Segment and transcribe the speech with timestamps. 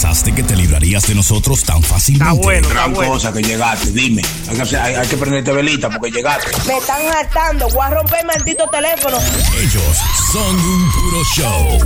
[0.00, 2.32] ¿Pensaste que te librarías de nosotros tan fácilmente?
[2.32, 3.12] Está bueno, está Gran bueno.
[3.14, 4.22] cosa que llegaste, dime.
[4.48, 6.52] Hay que, hacer- hay, hay que prenderte velita porque llegaste.
[6.68, 7.68] Me están hartando.
[7.70, 9.18] Voy a romper el maldito teléfono.
[9.60, 9.96] Ellos
[10.32, 11.78] son un puro show.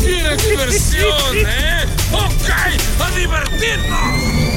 [0.00, 1.84] ¡Qué diversión, eh!
[2.10, 2.50] ¡Ok!
[3.04, 4.47] ¡A divertirnos!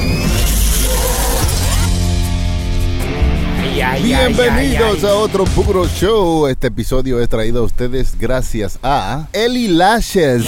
[3.72, 6.46] Bienvenidos a otro Puro Show.
[6.46, 10.44] Este episodio es traído a ustedes gracias a Eli Lashes.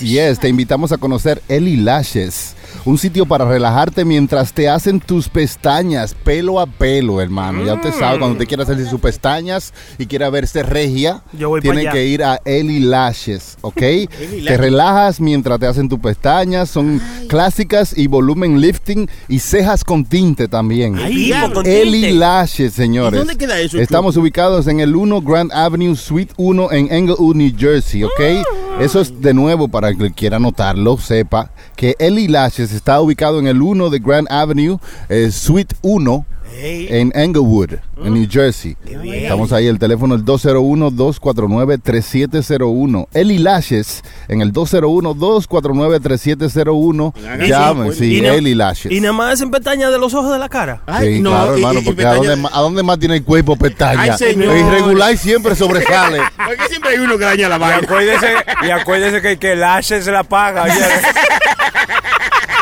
[0.00, 2.54] Yes, te invitamos a conocer Eli Lashes.
[2.86, 7.64] Un sitio para relajarte mientras te hacen tus pestañas pelo a pelo, hermano.
[7.64, 11.60] Ya usted sabe, cuando usted quiere hacerse sus pestañas y quiera verse regia, Yo voy
[11.60, 13.76] tiene que ir a Eli Lashes, ¿ok?
[14.46, 16.70] te relajas mientras te hacen tus pestañas.
[16.70, 20.96] Son clásicas y volumen lifting y cejas con tinte también.
[20.96, 22.12] Ay, con Eli tinte.
[22.12, 23.18] Lashes, señores.
[23.18, 27.34] ¿Y dónde queda eso, Estamos ubicados en el 1 Grand Avenue Suite 1 en Englewood,
[27.34, 28.20] New Jersey, ¿ok?
[28.20, 28.65] Ah.
[28.80, 33.38] Eso es de nuevo para el que quiera notarlo, sepa que Eli Lashes está ubicado
[33.38, 34.78] en el 1 de Grand Avenue
[35.08, 36.26] eh, Suite 1
[36.58, 38.74] en Englewood, en New Jersey.
[38.86, 43.08] Estamos ahí, el teléfono es 201-249-3701.
[43.12, 47.12] Eli Lashes en el 201-249-3701.
[47.16, 48.92] Hagan Llamen, así, sí, Y Eli Lashes.
[48.92, 50.80] Y nada más hacen pestañas de los ojos de la cara.
[51.00, 54.02] Sí, claro, hermano, porque ¿a, dónde, a dónde más tiene el cuerpo pestaña?
[54.02, 54.56] Ay, señor.
[54.56, 56.20] Irregular y siempre sobresale.
[56.36, 57.76] ¿Por qué siempre hay uno que daña la Y vaina?
[57.78, 58.28] acuérdese,
[58.66, 60.66] y acuérdese que el que Lashes se la paga.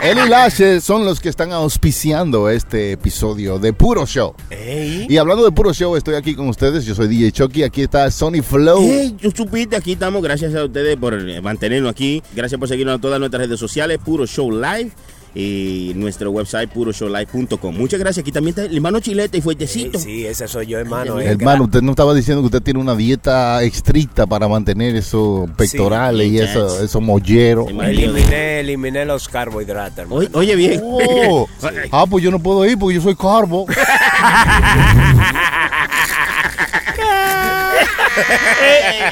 [0.05, 0.11] oye.
[0.11, 4.35] Eli Lashes son los que están auspiciando este episodio de Puro Show.
[5.09, 6.85] Y hablando de Puro Show, estoy aquí con ustedes.
[6.85, 7.63] Yo soy DJ Chucky.
[7.63, 8.81] Aquí está Sony Flow.
[8.83, 10.23] Hey, tú supiste, aquí estamos.
[10.23, 12.23] Gracias a ustedes por mantenernos aquí.
[12.35, 14.93] Gracias por seguirnos en todas nuestras redes sociales, Puro Show Live.
[15.37, 17.77] Y nuestro website, puroshowlive.com.
[17.77, 18.23] Muchas gracias.
[18.23, 19.99] Aquí también está el hermano Chilete y Fuertecito.
[19.99, 21.19] Sí, ese soy yo, hermano.
[21.21, 21.27] eh.
[21.27, 26.29] Hermano, usted no estaba diciendo que usted tiene una dieta estricta para mantener esos pectorales
[26.29, 26.51] y yes.
[26.51, 27.67] eso, esos molleros.
[27.69, 30.21] Sí, Eliminé, eliminé los carbohidratos, hermano.
[30.21, 30.81] Oye, oye, bien.
[30.85, 31.49] Oh.
[31.91, 33.67] Ah, pues yo no puedo ir porque yo soy carbo.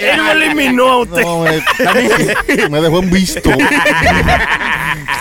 [0.01, 1.23] Él me eliminó a usted.
[1.23, 3.51] No, me, me dejó en visto.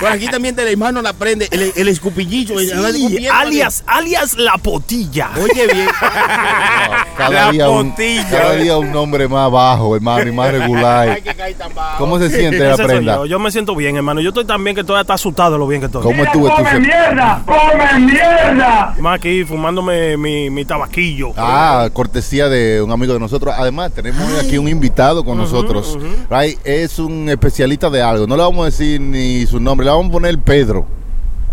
[0.01, 2.59] Por aquí también está el hermano la prende, el, el escupillillo.
[2.59, 5.29] Sí, alias, alias la potilla.
[5.41, 5.87] Oye, bien.
[7.17, 8.29] Cada La día, un, potilla.
[8.29, 11.09] cada día un nombre más bajo, hermano, y más regular.
[11.09, 11.97] Ay, que cae tan bajo.
[11.99, 13.15] ¿Cómo se siente la prenda?
[13.17, 13.25] yo.
[13.25, 14.21] Yo me siento bien, hermano.
[14.21, 16.01] Yo estoy tan bien que todavía está asustado de lo bien que estoy.
[16.01, 17.43] ¿Cómo estuvo tu se- mierda!
[17.45, 18.95] ¡Come mierda!
[18.99, 21.33] Más aquí fumándome mi, mi tabaquillo.
[21.37, 23.53] Ah, cortesía de un amigo de nosotros.
[23.57, 25.97] Además, tenemos aquí un invitado con nosotros.
[26.29, 28.25] Right, Es un especialista de algo.
[28.27, 30.87] No le vamos a decir ni su nombre, le vamos a poner Pedro.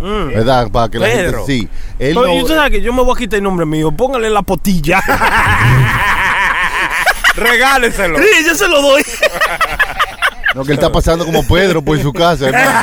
[0.01, 0.29] Mm.
[0.29, 0.71] ¿Verdad?
[0.71, 1.45] Para que la gente Pedro.
[1.47, 1.69] sí.
[1.99, 3.91] Él Pero, no- y usted sabe que yo me voy a quitar el nombre mío.
[3.91, 5.01] Póngale la potilla.
[7.35, 8.19] Regáleselo.
[8.19, 9.03] sí, yo se lo doy.
[10.55, 12.71] No, que él está pasando como Pedro por su casa, hermano.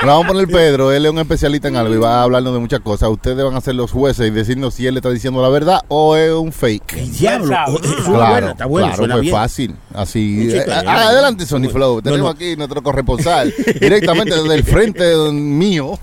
[0.00, 2.54] Le vamos a poner Pedro, él es un especialista en algo y va a hablarnos
[2.54, 3.08] de muchas cosas.
[3.08, 5.80] Ustedes van a ser los jueces y decirnos si él le está diciendo la verdad
[5.88, 6.92] o es un fake.
[6.98, 7.56] El diablo.
[7.66, 9.34] Oh, bueno, está bueno, claro, suena pues bien.
[9.34, 9.76] fácil.
[9.92, 10.50] Así.
[10.52, 12.00] Eh, adelante, Sony Flow.
[12.00, 12.28] Tenemos no.
[12.28, 15.98] aquí nuestro corresponsal directamente desde el frente mío.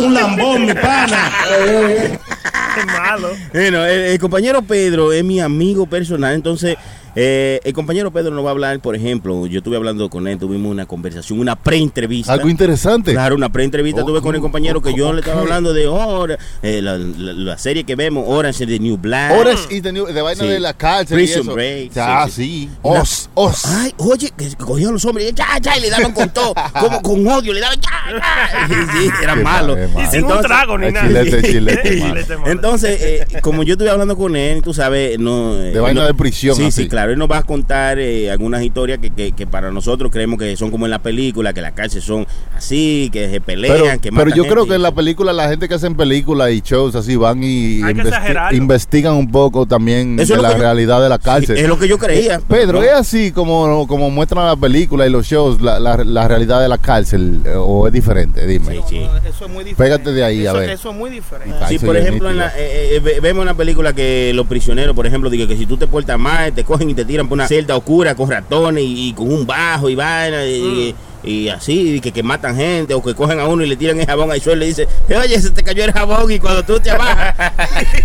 [0.00, 1.32] Un lambón, mi pana.
[1.56, 3.30] Qué malo.
[3.52, 6.76] Bueno, el, el compañero Pedro es mi amigo personal, entonces
[7.16, 10.38] eh, el compañero Pedro nos va a hablar, por ejemplo, yo estuve hablando con él,
[10.38, 12.32] tuvimos una conversación, una pre-entrevista.
[12.32, 13.12] Algo interesante.
[13.12, 16.38] Claro, una pre-entrevista Oh, tuve con el compañero que yo le estaba hablando de Hora,
[16.62, 19.32] eh, la, la- la serie que vemos, Orange is the New Black.
[19.38, 20.48] Horas y de, de vaina Sí.
[20.48, 21.18] de la cárcel.
[21.20, 21.54] y Prison eso.
[21.54, 22.68] Break, Ah, sí.
[22.82, 23.64] Os, os.
[23.66, 27.00] Ay, oye, que cogían los hombres y ya, ya, y le daban con todo, como
[27.02, 28.68] con odio, le daban ya, ya.
[28.94, 29.76] Sí, era Qué malo.
[29.76, 31.06] mal, Y sin un trago ni nada.
[31.06, 32.00] chilete, chilete.
[32.46, 35.54] Entonces, eh, como yo estuve hablando con él, tú sabes, no.
[35.60, 36.82] eh, De vaina no- de prisión, Sí, así.
[36.82, 37.03] sí, claro.
[37.12, 40.56] Él nos va a contar eh, algunas historias que, que, que para nosotros creemos que
[40.56, 42.26] son como en la película, que las cárceles son
[42.56, 45.48] así, que se pelean, Pero, que pero matan yo creo que en la película, la
[45.48, 50.36] gente que hacen películas y shows así van y investi- investigan un poco también Eso
[50.36, 51.56] de la yo- realidad de la cárcel.
[51.58, 52.40] Es lo que yo creía.
[52.40, 52.84] Pedro, No.
[52.84, 56.68] ¿es así como, como muestran la película y los shows, la, la, la realidad de
[56.68, 58.46] la cárcel eh, o es diferente?
[58.46, 58.72] Dime.
[58.76, 58.96] Sí, sí.
[59.28, 59.76] Eso es muy diferente.
[59.76, 60.70] Pégate de ahí, a eso, ver.
[60.70, 61.56] Eso es muy diferente.
[61.68, 64.94] Sí, por ejemplo, en la- eh, eh, ve- vemos en la película que los prisioneros,
[64.94, 67.36] por ejemplo, digo que si tú te portas mal, te cogen y te tiran por
[67.36, 71.96] una celda oscura con ratones y, y con un bajo y vaina y, y así,
[71.96, 74.30] y que, que matan gente o que cogen a uno y le tiran el jabón
[74.30, 76.90] al suelo y le dicen, oye, se te cayó el jabón y cuando tú te
[76.90, 77.34] abajas.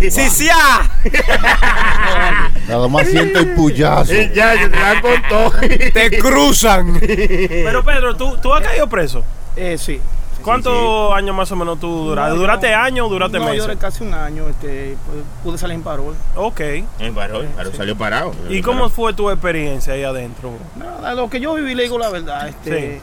[0.00, 0.48] ¡Sí, sí!
[0.52, 0.90] ah.
[2.66, 4.12] Nada más siente el puyazo.
[4.34, 5.52] ya, se te dan con todo.
[5.60, 6.98] ¡Te cruzan!
[7.00, 9.22] Pero Pedro, ¿tú, tú has caído preso.
[9.56, 10.00] Eh, sí.
[10.42, 12.30] ¿Cuántos años más o menos tú duraste?
[12.34, 12.78] No, ¿Duraste no.
[12.78, 13.62] años o duraste no, yo meses?
[13.66, 14.48] duré casi un año.
[14.48, 16.14] Este, pues, pude salir en parol.
[16.36, 16.60] Ok.
[16.60, 16.84] Eh,
[17.14, 18.32] paró, paró, salió parado.
[18.48, 20.52] ¿Y cómo fue tu experiencia ahí adentro?
[20.76, 22.48] Nada, lo que yo viví le digo la verdad.
[22.48, 23.00] Este,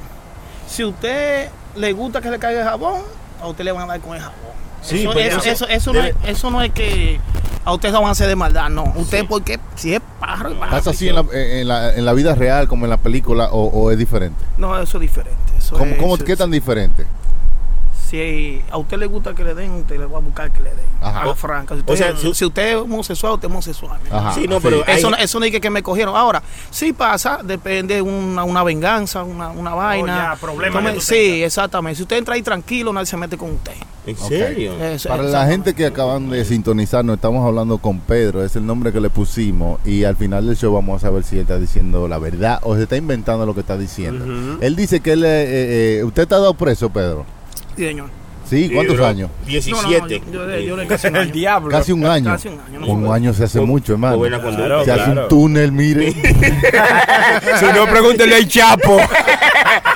[0.67, 3.01] Si usted le gusta que le caiga el jabón,
[3.41, 4.37] a usted le van a dar con el jabón.
[4.81, 7.19] Sí, eso, pues, eso, eso- no es, eso no es que
[7.65, 8.83] a usted se van a hacer de maldad, no.
[8.95, 10.77] Usted porque si es pájaro, es pájaro.
[10.77, 13.65] ¿Pasa así en la, en, la, en la vida real como en la película o,
[13.67, 14.41] o es diferente?
[14.57, 15.37] No, eso es diferente.
[15.57, 17.05] Eso ¿Cómo, es- cómo- eso- ¿Qué tan diferente?
[18.09, 20.69] Si a usted le gusta que le den, usted le va a buscar que le
[20.69, 20.85] den.
[21.01, 21.21] Ajá.
[21.21, 21.75] A la franca.
[21.75, 23.99] Si O usted, sea, si- si usted es homosexual, usted es homosexual.
[24.09, 26.15] Ajá, Sí, no, pero Eso, eso no es que, que me cogieron.
[26.15, 30.33] Ahora, sí pasa, depende de una, una venganza, una, una vaina.
[30.33, 31.47] ya, problema Tome- que tú sí, tengas.
[31.47, 31.97] exactamente.
[31.97, 33.73] Si usted entra ahí tranquilo, nadie se mete con usted.
[34.05, 34.73] ¿En serio?
[35.05, 39.01] Para la gente que acaban de sintonizarnos, estamos hablando con Pedro, es el nombre que
[39.01, 42.17] le pusimos y al final del show vamos a ver si él está diciendo la
[42.17, 44.59] verdad o se está inventando lo que está diciendo.
[44.61, 47.25] Él dice que él, eh, eh, eh, usted está dado preso, Pedro.
[48.49, 49.29] Sí, ¿cuántos años?
[49.45, 50.21] 17.
[50.31, 51.31] No, no, yo, yo, yo le casi un El año.
[51.33, 51.69] diablo.
[51.69, 52.31] Casi un año.
[52.31, 54.13] Casi un año, no un año se hace Con- mucho, hermano.
[54.13, 54.85] con buena conducta.
[54.85, 55.21] se hace claro.
[55.23, 56.13] un túnel, mire.
[57.59, 58.97] Si no, pregúntele al Chapo.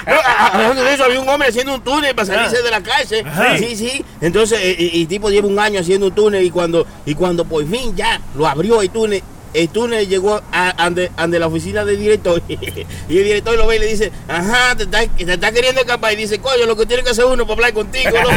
[0.08, 3.24] No, hablando de eso, había un hombre haciendo un túnel para salirse de la cárcel.
[3.58, 4.04] Sí, sí.
[4.20, 7.66] Entonces, eh, el tipo lleva un año haciendo un túnel y cuando, y cuando por
[7.68, 9.22] fin ya lo abrió el túnel,
[9.54, 13.76] el túnel llegó a ande, ande la oficina del director y el director lo ve
[13.78, 16.86] y le dice, ajá, te está, te está queriendo escapar y dice, coño, lo que
[16.86, 18.30] tiene que hacer uno para hablar contigo, ¿no?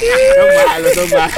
[0.00, 1.34] son malos, son malos.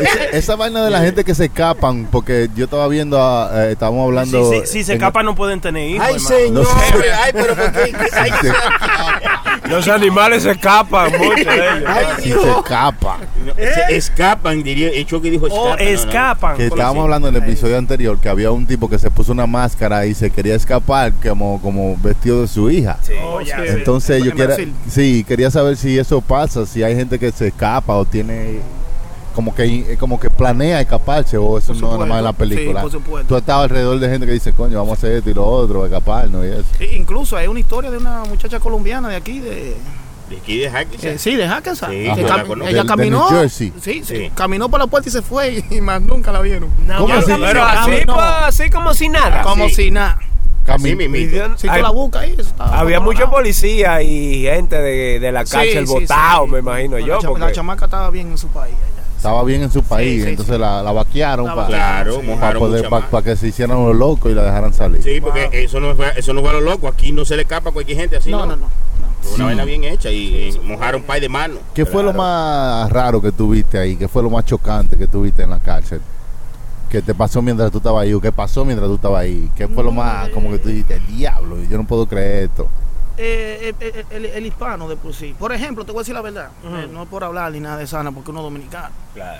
[0.00, 3.72] Esa, esa vaina de la gente que se escapan, porque yo estaba viendo, ah, eh,
[3.72, 4.50] estábamos hablando.
[4.50, 6.06] Si, si- si se en- escapa no pueden tener hijos.
[6.06, 6.28] Ay, hermano.
[6.36, 6.64] señor, No
[7.02, 7.12] sé.
[7.12, 7.92] ay, pero ¿por qué?
[8.12, 8.30] Ay,
[9.70, 11.84] Los animales se escapan mucho de ellos.
[11.86, 12.42] ay, Si Dios.
[12.42, 13.18] se escapa.
[13.56, 14.88] Se escapan, diría.
[14.90, 16.49] El choque dijo O escapan.
[16.49, 16.49] no, no.
[16.56, 19.46] Que estábamos hablando en el episodio anterior que había un tipo que se puso una
[19.46, 22.98] máscara y se quería escapar como, como vestido de su hija.
[23.24, 23.50] Oh, sí.
[23.66, 24.72] Entonces En yo quiera, Brasil.
[24.88, 28.60] sí, quería saber si eso pasa, si hay gente que se escapa o tiene
[29.34, 32.80] como que como que planea escaparse o eso no es nada más en la película.
[32.80, 33.28] sí, por supuesto.
[33.28, 35.86] Tú estabas alrededor de gente que dice, coño, vamos a hacer esto y lo otro,
[35.86, 36.94] escaparnos y eso.
[36.96, 39.76] Incluso hay una historia de una muchacha colombiana de aquí, de,
[40.30, 41.10] De aquí de Hackensack.
[41.10, 41.90] eh, sí, de Hackensack.
[41.90, 43.28] Sí, que cam- ella Del- caminó.
[43.48, 44.30] Sí, sí, Sí.
[44.34, 46.70] caminó por la puerta y se fue y más nunca la vieron.
[46.86, 47.32] No, ¿Cómo así?
[47.38, 49.42] Pero así, pues, como si nada.
[49.42, 49.74] Como sí.
[49.74, 50.18] si nada.
[50.78, 55.32] Si tú Hay- la buscas ahí, eso está Había muchos policías y gente de, de
[55.32, 56.06] la cárcel sí.
[56.48, 57.18] me imagino La yo.
[57.20, 58.74] La Porque chamaca estaba bien en su país.
[58.76, 59.00] allá.
[59.16, 60.60] Estaba bien en su país, sí, entonces sí.
[60.60, 63.22] La, la vaquearon La para Claro, mucha más.
[63.24, 65.02] que se hicieran los locos y la dejaran salir.
[65.02, 66.88] Sí, porque eso no fue, eso no fue a lo loco.
[66.88, 68.30] Aquí no se le escapa a cualquier gente así.
[68.30, 68.56] No, no, no.
[68.56, 68.70] no.
[69.34, 71.56] Una vaina bien hecha y, y mojaron pay de mano.
[71.74, 72.18] ¿Qué fue lo Claro.
[72.18, 73.96] más raro que tuviste ahí?
[73.96, 76.00] ¿Qué fue lo más chocante que tuviste en la cárcel?
[76.90, 78.12] ¿Qué te pasó mientras tú estabas ahí?
[78.14, 79.50] ¿O qué pasó mientras tú estabas ahí?
[79.54, 82.68] ¿Qué fue lo más como que tú dijiste, diablo, yo no puedo creer esto?
[83.16, 85.34] Eh, eh, eh, el, el hispano de por sí.
[85.38, 86.48] Por ejemplo, te voy a decir la verdad.
[86.64, 88.88] eh, no es por hablar ni nada de sana, porque uno es dominicano.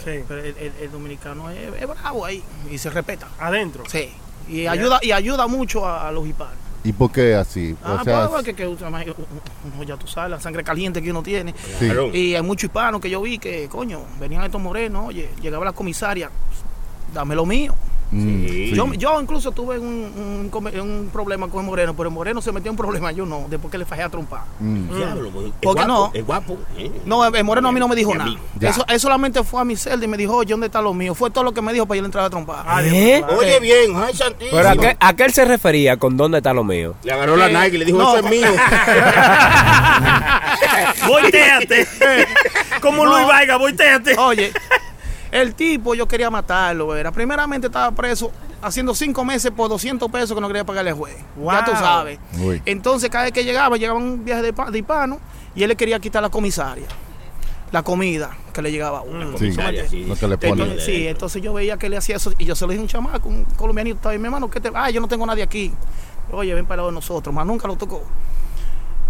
[0.05, 0.21] Sí.
[0.29, 3.27] Pero el, el- el dominicano es, es bravo ahí y se respeta.
[3.41, 3.83] Adentro.
[3.89, 4.13] Sí.
[4.49, 6.55] Y ayuda, y ayuda mucho a, a los hispanos.
[6.83, 7.77] ¿Y por qué así?
[7.83, 11.23] Ah, o sea, pues, que, que, uno, ya tú sabes, la sangre caliente que uno
[11.23, 11.55] tiene.
[11.79, 11.91] sí.
[12.13, 15.73] Y hay muchos hispanos que yo vi que, coño, venían estos morenos, oye, llegaba la
[15.73, 16.31] comisaria,
[17.13, 17.75] dame lo mío.
[18.13, 18.69] Mm, Sí.
[18.71, 18.75] sí.
[18.75, 22.71] Yo, yo incluso tuve un, un, problema con el moreno, pero el moreno se metió
[22.71, 24.43] en un problema, yo no, después que le fajé a trompar.
[24.59, 24.97] Mm.
[24.97, 25.45] Diablo, es ¿Por
[25.77, 26.11] qué guapo, no?
[26.13, 26.59] Es guapo.
[26.77, 26.91] eh.
[27.05, 28.31] No, el moreno a mí no me dijo nada.
[28.61, 31.15] Eso, él solamente fue a mi celda y me dijo, oye, ¿dónde está lo mío?
[31.15, 32.65] Fue todo lo que me dijo para yo le entrar a trompar.
[32.85, 33.23] ¿Eh?
[33.39, 34.57] Oye, bien, ay, santísimo.
[34.57, 36.95] Pero ¿a qué, a qué él se refería con dónde está lo mío?
[37.05, 38.49] Le agarró la Eh, Nike y le dijo, no, eso es mío.
[41.07, 41.87] Voltéate.
[42.81, 43.13] Como No.
[43.15, 44.17] Luis Vaiga, voltéate.
[44.19, 44.53] Oye,
[45.33, 47.13] el tipo yo quería matarlo, era.
[47.13, 48.31] Primeramente estaba preso
[48.63, 51.17] haciendo cinco meses por 200 pesos que no quería pagarle al juez.
[51.43, 52.19] Ya tú sabes.
[52.39, 52.63] Uy.
[52.67, 55.19] Entonces cada vez que llegaba, llegaba un viaje de, de hispano
[55.55, 56.87] y él le quería quitar la comisaria.
[57.73, 59.27] La comida que le llegaba a uno.
[59.39, 60.05] Sí, Comisaria, sí.
[60.05, 60.61] lo que le ponen.
[60.61, 62.83] Entonces, sí, entonces yo veía que él hacía eso y yo se lo dije a
[62.83, 65.73] un chamaco, un colombianito, estaba mi hermano, ¿qué te Ah, yo no tengo nadie aquí.
[66.33, 68.03] Oye, ven para el lado de nosotros, más nunca lo tocó.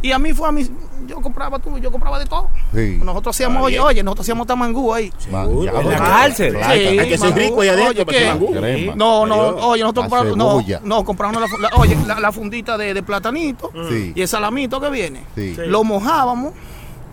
[0.03, 0.67] Y a mí fue a mí,
[1.07, 2.49] yo compraba tú, yo compraba de todo.
[2.75, 2.99] Sí.
[3.05, 5.13] Nosotros hacíamos, oye, oye, nosotros hacíamos tamangú ahí.
[5.31, 5.65] Man, Seguro.
[5.65, 6.53] ya, En porque- la cárcel.
[6.57, 6.63] Sí,
[6.99, 7.39] Hay que ser mangú.
[7.39, 8.97] rico ahí adentro Oye, para mangú.
[8.97, 12.95] No, no, oye, nosotros compramos, no, no, compramos la, la- oye, la, la fundita de,
[12.95, 14.13] de platanito Sí.
[14.15, 15.23] y el salamito que viene.
[15.35, 15.61] Sí, Sí.
[15.67, 16.55] Lo mojábamos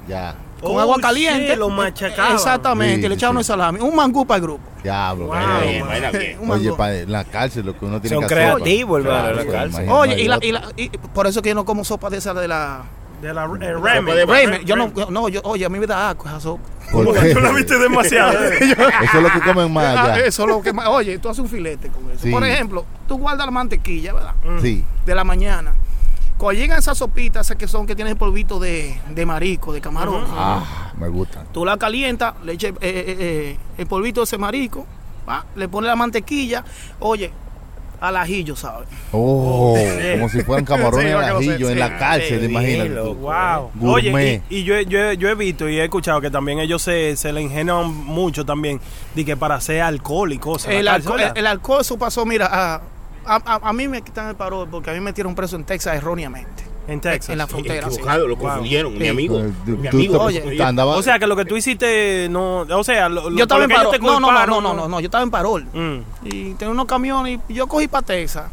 [0.08, 1.50] ya, con Oh, agua caliente.
[1.50, 2.34] shit, lo machacaban.
[2.34, 3.40] Exactamente, Sí, le echaban sí.
[3.40, 3.80] el salami.
[3.80, 4.64] Un mangú para el grupo.
[4.84, 5.26] diablo.
[5.26, 5.34] Wow.
[5.34, 8.54] vaina Bien, Oye, para en la cárcel lo que uno tiene Son que hacer.
[8.54, 9.90] creativos, hermano, en la cárcel.
[9.90, 12.34] Oye, y, la, y, la, y por eso que yo no como sopa de esa
[12.34, 12.84] de la
[13.22, 14.06] De la eh, ramen.
[14.16, 14.64] de- Raymond.
[14.66, 16.64] Yo no, no, yo, oye, a mí me da asco esa sopa.
[16.92, 17.34] ¿Por qué?
[17.34, 18.32] Tú la viste demasiado.
[18.50, 20.26] Eso es lo que comen más Ah, allá.
[20.26, 20.88] eso es lo que más.
[20.88, 22.24] Oye, tú haces un filete con eso.
[22.24, 22.32] Sí.
[22.32, 24.34] Por ejemplo, tú guardas la mantequilla, ¿verdad?
[24.62, 25.74] Sí, De la mañana.
[26.38, 29.82] Cuando llegan esas sopitas, esas que son que tienen el polvito de, de marisco, de
[29.82, 31.44] camarón, ah, me gusta.
[31.52, 34.86] tú la calientas, le echas eh, eh, eh, el polvito de ese marisco,
[35.28, 35.46] ¿va?
[35.56, 36.64] le pones la mantequilla.
[37.00, 37.32] Oye,
[38.00, 38.88] al ajillo, ¿sabes?
[39.12, 39.76] Oh,
[40.14, 42.90] como si fueran camarones Sí, al ajillo en la cárcel, imagínate.
[42.92, 43.16] tú.
[43.16, 43.72] Wow.
[43.74, 44.14] Gourmet.
[44.14, 47.16] Oye, y, y yo, yo, yo he visto y he escuchado que también ellos se,
[47.16, 48.80] se le ingenian mucho también
[49.16, 50.72] de que para hacer alcohol y cosas.
[50.72, 52.82] El alcohol, el alcohol, eso pasó, mira, a,
[53.28, 55.64] a, a- a mí me quitan el parol porque a mí me metieron preso en
[55.66, 56.64] Texas erróneamente.
[56.88, 57.32] En Texas.
[57.32, 57.90] En la frontera.
[57.92, 58.00] sí.
[58.02, 58.38] Lo Wow.
[58.38, 58.98] confundieron.
[58.98, 59.42] Mi amigo.
[59.66, 60.20] Tú- Mi amigo.
[60.22, 62.62] Oye, O sea, que lo que tú hiciste no.
[62.62, 63.92] O sea, lo, lo- Yo estaba en parol.
[63.92, 65.66] te No, no, no, no, no, no, yo estaba en parol.
[65.74, 68.46] Mm, Y tenía unos camiones y yo cogí para Texas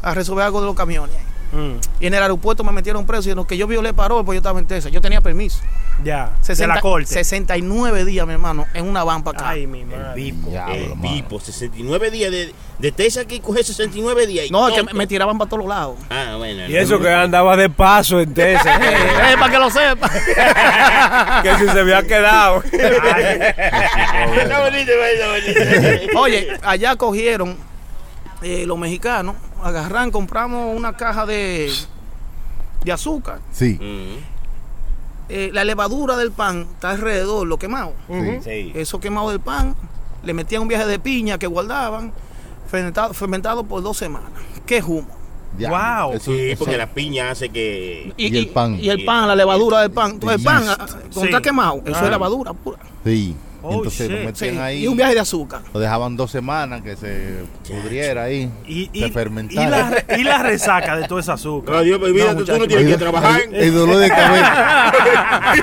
[0.00, 1.16] a resolver algo de los camiones.
[1.52, 4.24] Mm, Y en el aeropuerto me metieron preso y en lo que yo violé parol,
[4.24, 4.90] pues yo estaba en Texas.
[4.92, 5.60] Yo tenía permiso.
[6.04, 6.32] ya.
[6.42, 7.06] 60 de la corte.
[7.06, 9.48] 69 días, mi hermano, en una van para acá.
[9.50, 10.14] Ay, mi El madre.
[10.14, 11.02] Pipo, Diablo, el mano.
[11.02, 14.46] Pipo, 69 días de, de Texas que coge 69 días.
[14.46, 15.96] y no, es que me, me tiraban para todos lados.
[16.10, 16.66] Ah, bueno.
[16.68, 18.80] Y eso que andaba de paso en Texas.
[19.28, 20.08] Eh, para que lo sepa.
[21.42, 22.62] que si se había quedado.
[22.72, 26.18] Está bonito, está bonito.
[26.20, 27.56] Oye, allá cogieron
[28.42, 31.70] eh, los mexicanos, agarran, compramos una caja de,
[32.84, 33.40] de azúcar.
[33.52, 34.38] Sí, Mm,
[35.30, 37.92] Eh, la levadura del pan está alrededor, lo quemado.
[38.08, 38.38] sí.
[38.42, 38.72] sí.
[38.74, 39.74] Eso quemado del pan,
[40.22, 42.12] le metían un viaje de piña que guardaban,
[42.70, 44.30] fermentado, fermentado por dos semanas.
[44.64, 45.08] ¡Qué humo!
[45.58, 46.12] Ya, Wow.
[46.14, 48.12] eso- Sí, eso- porque la piña hace que.
[48.16, 48.78] Y el pan.
[48.80, 50.12] Y el pan, la levadura del pan.
[50.12, 50.80] Entonces, el pan, yeast.
[50.80, 51.26] ah, cuando Sí.
[51.26, 52.04] está quemado, eso Ah.
[52.04, 52.78] es levadura pura.
[53.04, 53.36] Sí.
[53.60, 54.84] Oh, Entonces lo metían Sí, ahí.
[54.84, 55.62] Y un viaje de azúcar.
[55.74, 58.48] Lo dejaban dos semanas que se pudriera ahí.
[58.66, 61.74] Y, se la, re- y la resaca de todo ese azúcar.
[61.82, 63.40] Pues, olvídate, tú no tienes que El- trabajar.
[63.42, 64.92] El, el dolor de cabeza.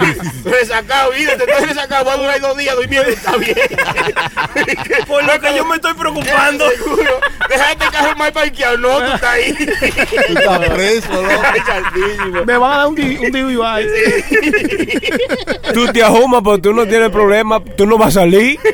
[0.44, 3.56] Resacado, olvídate, estás resacado, va a durar dos días durmiendo, está bien.
[5.08, 6.70] Por lo que yo me estoy preocupando.
[6.72, 7.20] Seguro.
[7.50, 9.54] Deja este carro mal parqueado, no, tú estás ahí.
[9.54, 12.46] Tú estás preso, ¿no?
[12.46, 13.88] Me van a dar un, un DUI.
[15.74, 17.62] Tú te ajumas, pero tú no tienes problema.
[17.78, 18.60] Tú no vas a salir.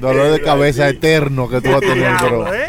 [0.00, 2.54] No, dolor de cabeza eterno que tú vas a tener, pero.
[2.54, 2.66] ¿eh?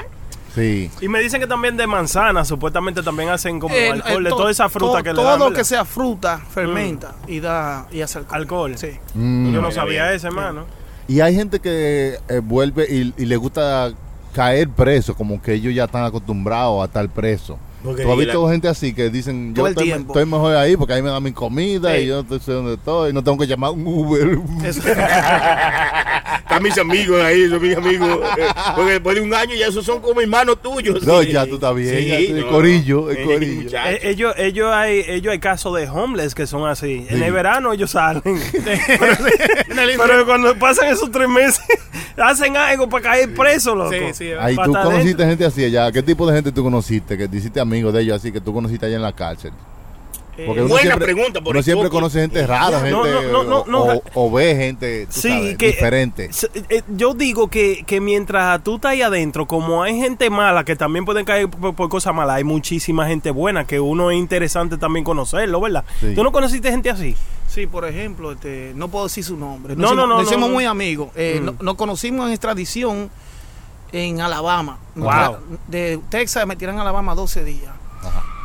[0.56, 0.90] Sí.
[1.02, 4.30] Y me dicen que también de manzana, supuestamente también hacen como Eh, alcohol, eh, de
[4.32, 5.40] to- toda esa fruta to- que le Todo dan.
[5.40, 5.56] ¿verdad?
[5.56, 8.38] que sea fruta fermenta y da y hace alcohol.
[8.72, 8.78] Alcohol.
[8.78, 8.90] Sí.
[9.14, 9.54] Mm.
[9.54, 10.66] Yo no sabía eso, hermano.
[11.08, 13.92] Y hay gente que eh, vuelve y, y le gusta
[14.34, 17.58] caer preso, como que ellos ya están acostumbrados a estar preso.
[17.84, 20.94] Porque ¿Tú has la- visto gente así que dicen, yo estoy, estoy mejor ahí porque
[20.94, 22.02] ahí me dan mi comida Sí.
[22.02, 24.40] y yo no sé dónde estoy, no tengo que llamar un Uber?
[24.66, 24.82] Eso-
[26.58, 28.20] Están mis amigos ahí, son mis amigos.
[28.38, 28.46] Eh,
[28.76, 31.06] Porque después de un año ya esos son como hermanos tuyos.
[31.06, 31.32] No, sí.
[31.32, 33.70] ya tú estás bien, ya tú- el corillo, el Eh, corillo.
[33.86, 37.06] Eh, ellos, ellos hay, ellos hay casos de homeless que son así.
[37.10, 38.22] En el verano ellos salen.
[39.76, 41.64] Pero cuando pasan esos tres meses,
[42.18, 43.92] hacen algo para caer preso, loco.
[43.92, 45.92] Sí, sí, Ahí tú conociste gente así allá.
[45.92, 47.18] ¿Qué tipo de gente tú conociste?
[47.18, 49.52] Que te hiciste amigos de ellos así que tú conociste allá en la cárcel.
[50.46, 53.44] Porque uno Buena siempre, pregunta por uno siempre conoce gente rara, gente No, no, no,
[53.44, 53.84] no, no.
[54.14, 56.30] o, o ve gente tú Sí, sabes, que, diferente.
[56.70, 60.76] eh, yo digo que, que mientras tú estás ahí adentro, como hay gente mala que
[60.76, 64.78] también pueden caer por, por cosas malas, hay muchísima gente buena que uno es interesante
[64.78, 65.84] también conocerlo, ¿verdad?
[66.00, 66.14] Sí.
[66.14, 67.16] ¿Tú no conociste gente así?
[67.48, 69.76] Sí, por ejemplo, este, no puedo decir su nombre.
[69.76, 70.54] No, Nos no, no, Nos no, hicimos no.
[70.54, 71.10] muy amigos.
[71.16, 71.46] Eh, Mm.
[71.46, 73.10] no- Nos conocimos en extradición
[73.92, 74.78] en Alabama.
[74.96, 75.38] Wow.
[75.68, 77.72] De Texas me tiran a Alabama 12 días.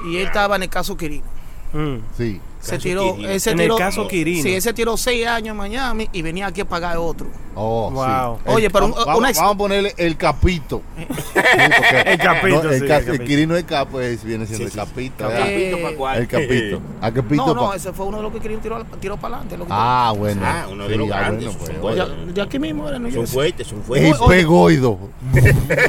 [0.06, 1.31] Y él estaba en el caso Quirino.
[1.72, 1.96] Mm.
[2.16, 2.40] Sí.
[2.60, 3.28] Se tiró, Quirino.
[3.32, 4.42] él se En el tiró- caso Quirino.
[4.44, 7.26] Sí, él se tiró seis años en Miami y venía aquí a pagar otro.
[7.56, 8.36] Oh, Wow.
[8.36, 8.42] sí.
[8.46, 10.80] Oye, pero un- vamos, una ex- vamos a ponerle el capito.
[10.96, 11.04] Sí,
[12.06, 13.22] El capito, no, el, sí, ca- el capito.
[13.22, 15.28] el Quirino el capo es- viene siendo Sí, el capito.
[15.28, 16.10] Eh, Capito.
[16.12, 16.80] El capito.
[17.00, 17.46] ¿A qué pito?
[17.46, 19.56] No, no, ese fue uno de los que Quirino tiró, tiró para adelante.
[19.58, 20.42] lo que Ah, bueno.
[20.44, 22.26] Ah, uno de Sí, los grandes, bueno, son buenos.
[22.26, 24.20] de, de aquí mismo era, Son fuertes, son El fuertes.
[24.20, 24.98] Oye, pegoido.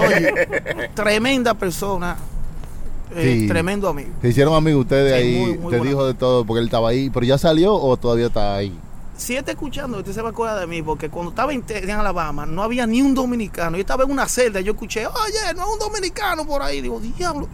[0.08, 2.18] Oye, tremenda persona.
[3.16, 3.48] Eh, Sí.
[3.48, 4.10] Tremendo amigo.
[4.22, 5.36] Se hicieron amigos ustedes Sí, ahí.
[5.40, 7.10] muy, muy te dijo de todo porque él estaba ahí.
[7.10, 8.78] Pero ya salió o todavía está ahí.
[9.16, 11.90] Si está escuchando, usted se va a acordar de mí, porque cuando estaba en, en
[11.92, 13.78] Alabama no había ni un dominicano.
[13.78, 16.82] Yo estaba en una celda y yo escuché, oye, no hay un dominicano por ahí.
[16.82, 17.48] Digo, diablo.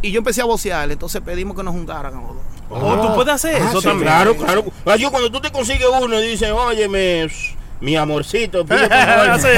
[0.00, 2.36] Y yo empecé a vocearle, entonces pedimos que nos juntaran a los dos.
[2.70, 4.06] O tú puedes hacer Ah, eso sí, también.
[4.08, 4.64] Claro, claro.
[4.86, 7.28] Ah, Yo cuando tú te consigues uno y dices, oye, me,
[7.82, 9.40] mi amorcito, pide por favor".
[9.40, 9.48] Sí.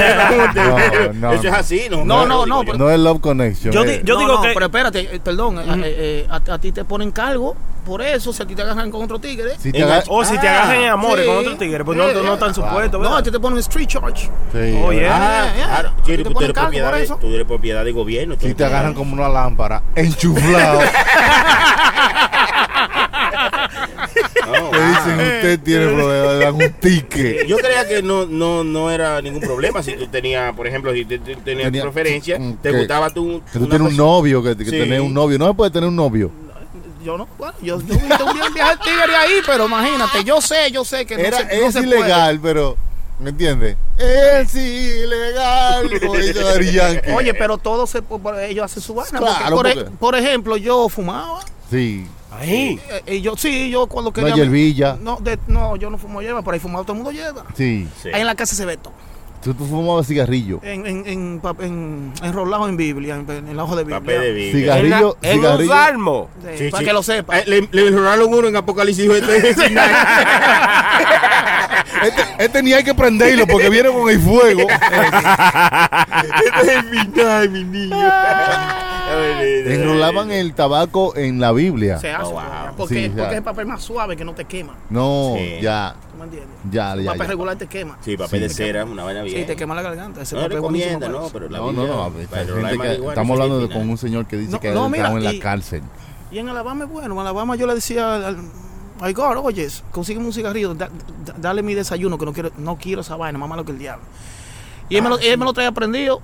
[1.13, 1.57] No, no, Eso es no.
[1.57, 2.03] así, ¿no?
[2.05, 3.73] No, no, no, pero- No es Love Connection.
[3.73, 3.99] Yo eh.
[3.99, 6.71] di- yo No, digo no, que- Pero espérate, eh, perdón, eh, eh, a, a ti
[6.71, 7.55] te ponen cargo
[7.85, 9.51] por eso, si a ti te agarran con otro tigre.
[9.59, 11.27] Si agar- O si te Ah, agarran en amores sí.
[11.31, 14.23] con otro tigre, pues no, no están supuestos, No, a ti te ponen street charge.
[14.23, 14.29] Sí.
[14.53, 15.65] Ah, Yeah, yeah.
[15.67, 15.91] claro.
[16.03, 18.35] ¿Te Sí, tú eres cargo propiedad de, tú eres propiedad de gobierno.
[18.41, 20.79] Si tú- te agarran como una lámpara, enchuflado,
[24.61, 27.47] No, te dicen usted tiene problema, le dan un ticket.
[27.47, 31.05] Yo creía que no, no, no era ningún problema si tú tenías, por ejemplo, si
[31.05, 33.41] te- te- tenías Tenía- preferencia, te que- gustaba tú.
[33.51, 34.71] Que tú una tienes un persona- novio, que, que Sí.
[34.71, 35.37] tenés un novio.
[35.39, 36.31] No se puede tener un novio.
[37.03, 40.71] Yo no, bueno, yo, yo un día viaje al tigre ahí, pero imagínate, yo sé,
[40.71, 42.77] yo sé que no Era, se, no es se ilegal, pero
[43.19, 43.77] ¿Me entiendes?
[43.97, 45.89] Es ilegal.
[46.01, 47.11] como dice Daddy Yankee.
[47.11, 48.01] Oye, pero todos se,
[48.49, 49.19] ellos hacen su vaina.
[49.19, 51.39] porque, por, e- porque- por ejemplo, yo fumaba.
[51.71, 52.05] Sí.
[52.39, 52.79] Ahí.
[53.07, 54.35] eh, y yo, sí, yo cuando quería.
[54.35, 54.97] hierbilla.
[55.01, 57.45] No, de- no, yo no fumo hierba, por ahí fumado todo el mundo lleva.
[57.55, 57.87] Sí.
[58.01, 58.09] Sí.
[58.13, 58.93] Ahí en la casa se ve todo.
[59.43, 60.59] Tú, tú fumabas cigarrillo.
[60.63, 63.99] En, en, en, en- enrolado en Biblia, en, en la hoja de Biblia.
[63.99, 64.59] Papel de Biblia.
[64.73, 65.71] Cigarrillo, en, un cigarrillo.
[65.71, 66.29] salmo.
[66.41, 66.85] Sí, Sí, para sí.
[66.87, 67.39] que lo sepa.
[67.39, 69.07] Eh, Le, le robaron uno en Apocalipsis.
[72.03, 72.35] "Este es el final".
[72.45, 74.67] Este, ni hay que prenderlo porque viene con el fuego.
[76.25, 78.09] Este es el final, mi niño.
[79.67, 81.99] Enrolaban el tabaco en la Biblia.
[81.99, 82.23] se hace.
[82.25, 82.41] Oh, wow.
[82.77, 84.75] Porque, Sí, porque es el papel más suave que no te quema.
[84.89, 85.59] No, Sí.
[85.61, 86.49] ya, ¿Tú me entiendes?
[86.71, 87.11] ya, El ya.
[87.11, 87.27] papel ya.
[87.31, 87.97] regular te quema.
[88.01, 89.39] Sí, papel de cera, una vaina bien.
[89.41, 90.21] Sí, te quema la garganta.
[90.21, 92.09] Ese No papel recomienda, no, pero la No, no, Biblia, no.
[92.71, 92.71] marihuana,
[93.09, 95.81] estamos hablando de, con un señor que dice No, que no, estaba en la cárcel.
[96.31, 97.13] Y en Alabama es bueno.
[97.13, 98.37] En Alabama yo le decía al,
[99.01, 100.89] ay, God, oye, consígueme un cigarrillo, da-
[101.25, 103.79] da- dale mi desayuno, que no quiero, no quiero esa vaina, mamá lo que el
[103.79, 104.03] diablo.
[104.89, 106.21] Y él, me lo, él me lo traía prendido.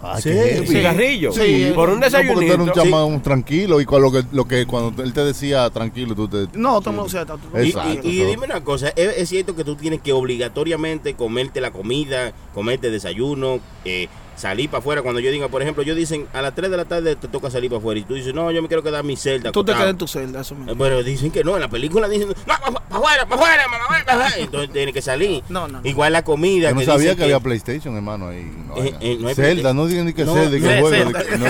[0.00, 0.30] Ay, Sí.
[0.66, 1.32] Cigarrillo.
[1.32, 4.46] Sí, por un No, porque tú eres un chama tranquilo y con lo que, lo
[4.46, 6.46] que cuando él te decía tranquilo, tú te...
[6.56, 8.08] No, todo el mundo se está- Y, Exacto.
[8.08, 11.72] y- y dime una cosa, ¿es, es cierto que tú tienes que obligatoriamente comerte la
[11.72, 14.06] comida, comerte desayuno, eh,
[14.38, 15.02] salir para afuera?
[15.02, 17.50] Cuando yo diga, por ejemplo, yo dicen a las 3 de la tarde te toca
[17.50, 19.52] salir para afuera y tú dices, no, yo me quiero quedar en mi celda.
[19.52, 19.78] Tú te acostado".
[19.78, 20.72] quedas en tu celda, eso mismo.
[20.72, 23.84] Eh, Bueno, dicen que no, en la película dicen, no, para afuera, para afuera, para
[24.24, 24.30] afuera.
[24.38, 25.42] Entonces tiene que salir.
[25.48, 25.88] No, no, no.
[25.88, 26.68] Igual la comida.
[26.70, 28.50] Yo no que sabía que, había PlayStation, hermano, ahí.
[28.68, 30.88] No, Eh, eh, no hay no digan ni que No, Zelda, que no, juego.
[30.90, 31.18] Zelda.
[31.18, 31.46] de que- no-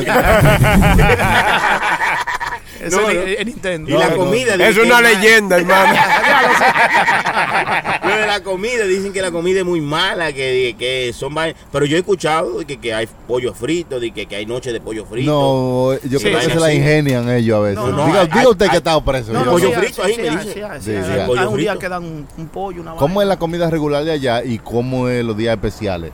[2.80, 3.22] Eso no, es no.
[3.22, 3.90] el- el Nintendo.
[3.90, 4.54] Y la no, comida.
[4.54, 5.02] Es una mal.
[5.04, 5.94] leyenda, hermano.
[8.04, 11.34] Lo de la comida, dicen que la comida es muy mala, que, que son
[11.72, 14.80] Pero yo he escuchado que, que hay pollo frito, de que, que hay noche de
[14.80, 15.30] pollo frito.
[15.30, 17.78] No, yo Sí, creo que se la ingenian ellos a veces.
[17.78, 19.32] No, no, diga hay- diga usted hay- que ha estado preso.
[19.32, 20.52] No, pollo frito ahí me hay, dicen.
[20.80, 24.12] sí, hay, un día que dan un, pollo, una ¿Cómo es la comida regular de
[24.12, 26.12] allá y cómo es los días especiales?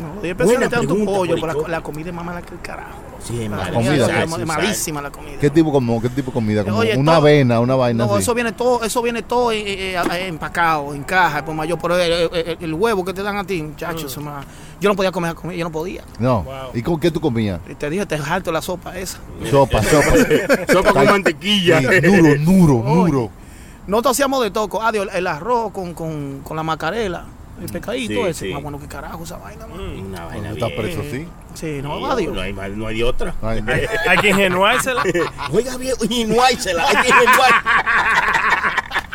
[0.00, 2.54] No, los días especiales te dan tu pollo, pero la comida es más mala que
[2.54, 2.98] el carajo.
[3.22, 5.38] Sí, La comida, es malísima la comida.
[5.40, 6.64] ¿Qué tipo, como, qué tipo de comida?
[6.64, 8.22] Como Oye, una todo- avena, una vaina No, así.
[8.22, 11.98] eso viene todo, eso viene todo eh, eh, eh, empacado, en caja, por mayor, pero
[11.98, 14.46] el, el- el- el huevo que te dan a ti, muchachos, más-
[14.80, 16.04] yo no podía comer comida, yo no podía.
[16.18, 16.46] No.
[16.72, 17.60] ¿Y con qué tú comías?
[17.78, 19.18] Te dije, te harto la sopa esa.
[19.50, 20.12] Sopa, sopa.
[20.72, 21.80] Sopa con mantequilla.
[21.80, 23.30] Sí, duro, duro, duro.
[23.88, 27.24] Nosotros hacíamos de todo, adiós, el arroz con, con, con la macarela,
[27.60, 28.52] el pescadito Sí, ese, sí.
[28.52, 29.80] más bueno que carajo esa vaina, man.
[29.80, 31.26] Una vaina Estás preso, sí.
[31.54, 32.34] Sí, no, Sí, adiós.
[32.34, 33.34] No hay, no hay de otra.
[33.42, 33.72] Ay, no.
[34.08, 35.02] Hay que ingenuársela.
[35.52, 37.54] Oiga bien, y no hay, hay que ingenuar.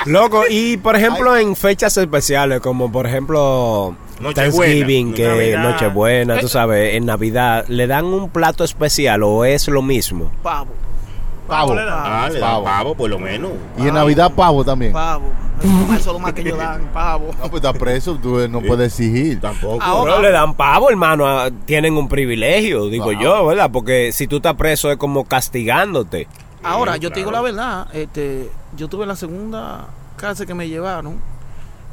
[0.06, 4.52] Loco, y por ejemplo en fechas especiales, como por ejemplo Nochebuena.
[4.52, 5.64] Thanksgiving, que Navidad.
[5.64, 10.32] Nochebuena, tú sabes, en Navidad, ¿le dan un plato especial o es lo mismo?
[10.44, 10.74] Pavo,
[11.54, 11.74] Pavo.
[11.74, 12.64] Ah, le dan Pavo.
[12.66, 13.52] pavo, por lo menos.
[13.78, 14.94] Y en Navidad pavo también.
[14.94, 15.26] pavo.
[15.64, 17.28] Eso es lo más que ellos dan, pavo.
[17.40, 19.40] No, pues estás preso, tú no puedes exigir.
[19.40, 19.82] Tampoco.
[19.82, 21.26] Ahora- le dan pavo, hermano,
[21.66, 23.70] tienen un privilegio, digo yo, ¿verdad?
[23.72, 26.28] Porque si tú estás preso es como castigándote.
[26.64, 29.86] Ahora, Sí, yo te digo la verdad, este, yo tuve la segunda
[30.18, 31.20] cárcel que me llevaron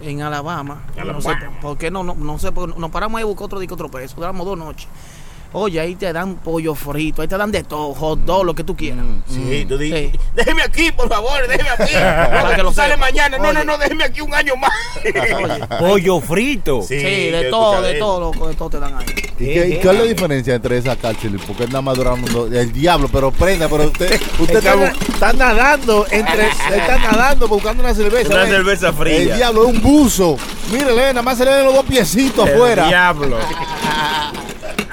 [0.01, 0.83] en Alabama.
[1.05, 3.75] No sé por qué no, no, no sé, nos paramos ahí a buscar otro disco,
[3.75, 4.15] otro preso.
[4.17, 4.89] Duramos dos noches.
[5.53, 8.63] Oye, ahí te dan pollo frito, ahí te dan de todo, hot dog, lo que
[8.63, 9.05] tú quieras.
[9.29, 10.19] Sí, tú dices, Sí.
[10.37, 11.93] déjeme aquí, por favor, déjeme aquí.
[11.95, 13.37] Para que lo sale mañana.
[13.37, 14.71] No, no, no, déjeme aquí un año más.
[15.05, 16.83] Oye, Pollo frito.
[16.83, 19.07] sí, de todo, de todo, loco, de todo te dan ahí.
[19.41, 21.41] ¿Y qué, y cuál es la diferencia entre esa cárcel?
[21.45, 26.07] Porque nada más duraron dos- el diablo, pero prenda, pero usted, usted está, está nadando
[26.13, 28.29] entre, está nadando buscando una cerveza.
[28.35, 28.51] Una ¿ves?
[28.51, 29.17] cerveza fría.
[29.17, 30.37] El diablo es un buzo.
[30.71, 32.87] Mírele, nada más se le ven los dos piecitos El afuera.
[32.87, 33.37] diablo.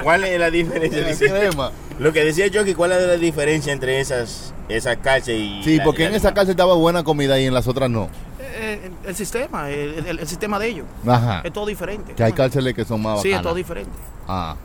[0.03, 1.01] ¿Cuál es la diferencia?
[1.01, 1.71] La Dice- crema.
[1.99, 5.63] Lo que decía yo, que cuál es la diferencia entre esas, esas cárceles y.
[5.63, 8.07] Sí, la- porque en esa cárcel daba buena comida y en las otras no.
[8.39, 11.41] Eh, el, el sistema, el, el- el sistema de ellos, Ajá.
[11.43, 12.13] es todo diferente.
[12.13, 13.91] Que hay cárceles que son más Sí, es todo diferente.
[14.27, 14.55] Ah,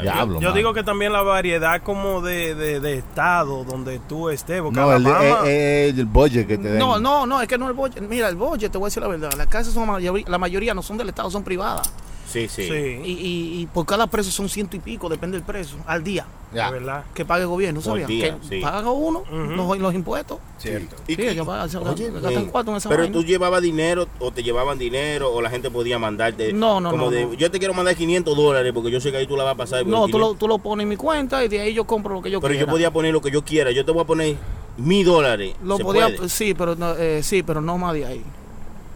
[0.00, 0.40] diablo.
[0.40, 4.60] Yo digo que también la variedad como de, de, de estado donde tú estés.
[4.62, 6.78] Porque No, el, Alabama- eh, eh, el budget que te den.
[6.78, 8.00] No, no, no, es que no el bolle.
[8.02, 9.32] Mira, el bolle, te voy a decir la verdad.
[9.36, 11.90] Las casas son mayoría- la mayoría no son del Estado, son privadas.
[12.30, 12.64] Sí, sí.
[12.64, 16.04] Sí, Y, y- y por cada preso son ciento y pico, depende del precio, al
[16.04, 16.26] día.
[16.54, 16.66] Ya.
[16.70, 17.04] de verdad.
[17.12, 18.08] Que pague el gobierno, Por ¿sabías?
[18.08, 18.60] día, que sí.
[18.62, 20.38] paga uno los, los impuestos.
[20.56, 20.96] Cierto.
[21.06, 23.12] ¿Y Sí, qué- ellos pagan, se Oye, gastan men, cuarto en esa pero vaina.
[23.12, 26.54] tú llevabas dinero o te llevaban dinero o la gente podía mandarte.
[26.54, 27.34] No, no, como no, de, no.
[27.34, 29.56] Yo te quiero mandar 500 dólares porque yo sé que ahí tú la vas a
[29.56, 29.84] pasar.
[29.86, 30.20] No, tú 500.
[30.20, 32.40] lo, tú lo pones en mi cuenta y de ahí yo compro lo que yo
[32.40, 32.66] Pero quiera.
[32.66, 33.70] yo podía poner lo que yo quiera.
[33.70, 34.36] Yo te voy a poner
[34.78, 35.54] mil dólares.
[35.62, 36.28] Lo ¿Se podía, puede?
[36.30, 38.24] sí, pero no, eh, sí, pero no más de ahí.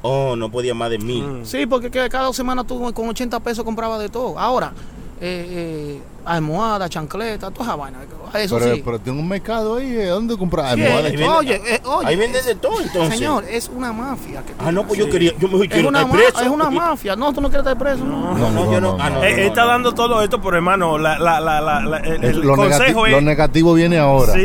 [0.02, 1.24] Oh, no podía más de mil.
[1.24, 1.44] Mm.
[1.44, 4.38] Sí, porque que cada semana tú con 80 pesos compraba de todo.
[4.38, 4.72] Ahora,
[5.20, 7.98] eh, eh, almohada, chancleta, toda esa vaina.
[8.34, 8.82] Eso Pero, sí.
[8.82, 10.06] pero tiene un mercado ahí, ¿eh?
[10.06, 10.74] ¿dónde comprar?
[10.74, 11.08] Sí, almohada?
[11.08, 13.18] eh, oye, eh, oye, Ahí venden de todo, entonces.
[13.18, 14.42] Señor, es una mafia.
[14.42, 16.40] que Ah, no, pues yo quería, yo me quiero estar preso.
[16.40, 17.14] es una mafia.
[17.14, 18.04] No, tú no quieres estar preso.
[18.04, 21.60] No, No, no, yo no, ah, está dando todo esto, pero hermano, la, la, la,
[21.60, 23.22] la, la- el, Es- el lo, negati- consejo lo es.
[23.22, 24.32] negativo viene ahora.
[24.32, 24.40] Sí,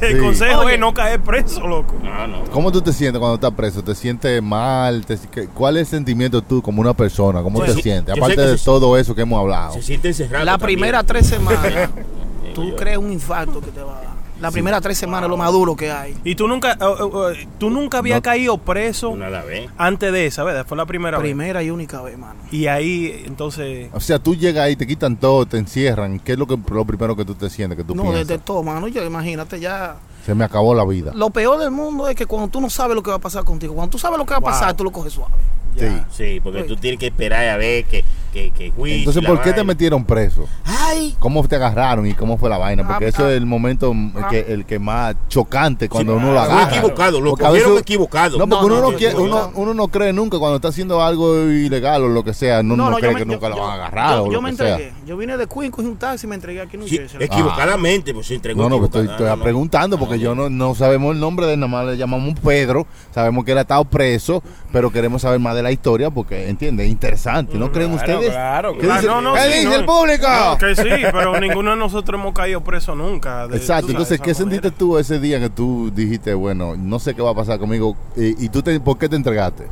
[0.00, 0.18] el Sí.
[0.18, 0.74] consejo Oye.
[0.74, 1.94] es no caer preso, loco.
[2.06, 2.44] Ah, no.
[2.50, 3.82] ¿Cómo tú te sientes cuando estás preso?
[3.84, 5.04] ¿Te sientes mal?
[5.04, 7.42] ¿Te- ¿Cuál es el sentimiento tú como una persona?
[7.42, 8.16] ¿Cómo Pues, te sientes?
[8.16, 9.74] Aparte de todo eso que hemos hablado.
[9.74, 10.44] Se siente encerrado.
[10.46, 10.70] La también.
[10.92, 11.90] Primera tres semanas,
[12.54, 14.12] tú crees un infarto que te va a dar.
[14.40, 16.16] La primera tres semanas es lo más duro que hay.
[16.24, 18.22] Y tú nunca, eh, tú nunca habías No.
[18.22, 19.70] caído preso la vez.
[19.78, 20.66] antes de esa, ¿verdad?
[20.66, 21.22] Fue la primera vez.
[21.28, 22.40] Primera y única vez, mano.
[22.50, 26.18] Y ahí, entonces, O sea, tú llegas ahí, te quitan todo, te encierran.
[26.18, 27.78] ¿Qué es lo, que, lo primero que tú te sientes?
[27.78, 28.26] Que tú No, piensas?
[28.26, 28.88] desde todo, mano.
[28.88, 29.96] Yo, imagínate ya.
[30.26, 31.12] Se me acabó la vida.
[31.14, 33.44] Lo peor del mundo es que cuando tú no sabes lo que va a pasar
[33.44, 35.32] contigo, cuando tú sabes lo que va a pasar, tú lo coges suave.
[35.78, 35.86] Sí.
[36.10, 36.68] Sí, porque Oye.
[36.68, 38.98] tú tienes que esperar a ver que, que, que juicio.
[38.98, 39.64] Entonces, ¿por qué te vaina.
[39.64, 40.46] metieron preso?
[40.64, 42.86] Ay, ¿Cómo te agarraron y cómo fue la vaina?
[42.86, 44.28] Porque Ah, eso ah, es el momento ah.
[44.28, 46.70] que, el que más chocante cuando Sí, uno lo fue agarra.
[46.76, 48.38] equivocado, lo cogieron equivocado.
[48.38, 49.52] No, porque No, uno, no, no quiere- no, uno, no.
[49.54, 52.62] uno no cree nunca cuando está haciendo algo ilegal o lo que sea.
[52.62, 54.26] No, no, cree yo que me- nunca yo- lo van a yo- agarrar Yo, o
[54.26, 54.68] yo lo me que sea.
[54.72, 54.92] entregué.
[55.06, 57.22] Yo vine de Queen, cogí un taxi y me entregué aquí en Sí, Jersey.
[57.22, 58.62] equivocadamente, pues se entregó.
[58.62, 61.60] No, no, pues estoy, estoy preguntando porque yo no, no sabemos el nombre de él,
[61.60, 64.42] nada más le llamamos Pedro, sabemos que él ha estado preso,
[64.72, 66.88] pero queremos saber más de la historia porque, ¿entiendes?
[66.88, 69.00] Interesante, ¿no creen Claro, claro, ¿Qué claro.
[69.00, 69.74] dice, no, no, ¿Qué sí, dice no.
[69.76, 70.26] el público?
[70.58, 73.46] que sí, pero ninguno de nosotros hemos caído preso nunca.
[73.48, 77.14] de- Exacto, sabes, entonces, ¿qué sentiste tú ese día que tú dijiste, bueno, no sé
[77.14, 77.96] qué va a pasar conmigo?
[78.16, 79.66] ¿Y, y tú te, por qué te entregaste?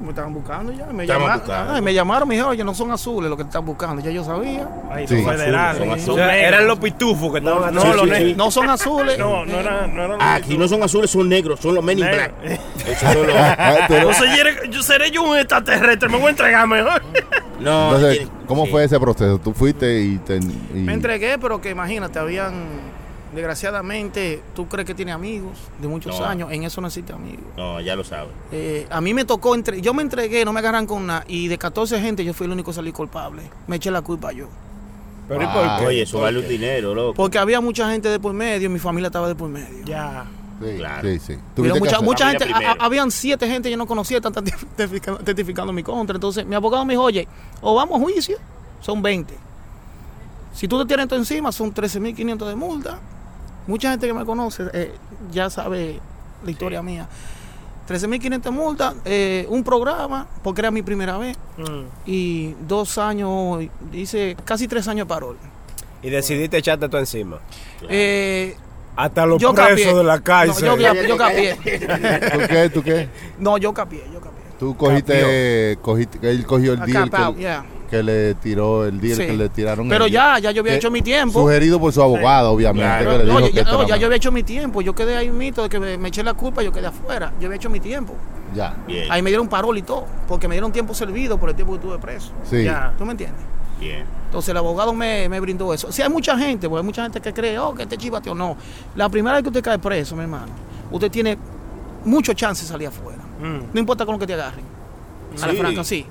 [0.00, 0.86] Me estaban buscando ya.
[0.86, 1.72] Me Estaban llamaron, buscando.
[1.74, 4.02] ah, me llamaron, me dijeron, oye, no son azules los que te están buscando.
[4.02, 4.68] Ya yo sabía.
[4.90, 5.16] Ay, Sí.
[5.22, 5.78] son federales.
[5.78, 6.48] Son son azules, O sea, negros.
[6.52, 8.28] eran los pitufos que estaban No, Sí, los sí, negros.
[8.30, 8.34] sí.
[8.36, 9.18] No son azules.
[9.18, 9.96] No, no eran.
[9.96, 12.04] No eran Aquí no son azules, son negros, son los Men in.
[12.06, 12.32] Black.
[13.00, 13.88] Son los- Ah,
[14.70, 17.02] yo seré- yo un extraterrestre, me voy a entregar mejor.
[17.58, 18.70] No, Entonces, ¿cómo sí.
[18.70, 19.38] fue ese proceso?
[19.38, 20.36] Tú fuiste y te...
[20.36, 22.52] y- Me entregué, pero que imagínate, habían.
[23.36, 26.26] Desgraciadamente, tú crees que tiene amigos de muchos No.
[26.26, 26.50] años.
[26.50, 27.44] En eso no existe amigos.
[27.56, 28.32] No, ya lo sabes.
[28.50, 31.24] Eh, a mí me tocó, entre, yo me entregué, no me agarran con nada.
[31.28, 33.42] Y de 14 gente, yo fui el único que salí culpable.
[33.66, 34.46] Me eché la culpa yo.
[35.28, 35.86] Pero ¿y Ah, por qué?
[35.86, 37.14] Oye, eso vale un dinero, loco.
[37.14, 39.84] Porque había mucha gente de por medio, mi familia estaba de por medio.
[39.84, 40.24] Ya.
[40.62, 41.06] Sí, Claro.
[41.08, 41.34] sí, sí.
[41.54, 44.32] Pero mucha, gente, a- habían siete gente que yo no conocía, están
[45.24, 46.14] testificando, mi contra.
[46.16, 47.28] Entonces, mi abogado me dijo, oye,
[47.60, 48.38] o vamos a juicio,
[48.80, 49.34] son 20.
[50.54, 52.98] Si tú te tienes esto encima, son 13.500 de multa.
[53.66, 54.92] Mucha gente que me conoce eh,
[55.32, 56.00] ya sabe
[56.44, 57.08] la historia mía.
[57.88, 61.82] 13.500 de multa, eh, un programa, porque era mi primera vez, Mm.
[62.04, 65.36] y dos años, hice casi tres años de parol.
[66.02, 67.38] Y decidiste echarte tú encima.
[67.88, 68.56] Eh,
[68.96, 69.94] Hasta los yo presos capié.
[69.94, 70.66] de la cárcel.
[70.66, 71.54] No, yo, yo capié.
[71.56, 72.70] ¿Tú qué?
[72.74, 73.08] ¿Tú qué?
[73.38, 74.36] No, yo capié, yo capié.
[74.58, 77.64] Tú cogiste, cogiste él cogió el deal Cap out, que, yeah.
[77.86, 79.26] Que le tiró, el deal Sí.
[79.26, 79.88] que le tiraron.
[79.88, 81.40] Pero el ya, ya yo había Que- hecho mi tiempo.
[81.40, 82.86] Sugerido por su abogado, obviamente.
[82.86, 83.10] Claro.
[83.12, 84.80] que le dijo Oye, que ya, no, ya yo había hecho mi tiempo.
[84.82, 87.32] Yo quedé ahí mito de que me, me eché la culpa, yo quedé afuera.
[87.40, 88.14] Yo había hecho mi tiempo.
[88.54, 91.54] Ya, Bien, Ahí me dieron parol y todo, porque me dieron tiempo servido por el
[91.56, 92.30] tiempo que estuve preso.
[92.48, 92.64] sí.
[92.64, 92.92] Ya.
[92.98, 93.40] ¿Tú me entiendes?
[93.78, 94.04] bien.
[94.26, 95.92] Entonces el abogado me, me brindó eso.
[95.92, 98.34] Si hay mucha gente, porque hay mucha gente que cree, oh, que este chivateo.
[98.34, 98.56] No.
[98.96, 100.46] La primera vez que usted cae preso, mi hermano,
[100.90, 101.36] usted tiene
[102.04, 103.18] mucho chance de salir afuera.
[103.40, 103.74] Mm.
[103.74, 104.64] No importa con lo que te agarren.
[105.42, 106.06] A la franca, sí.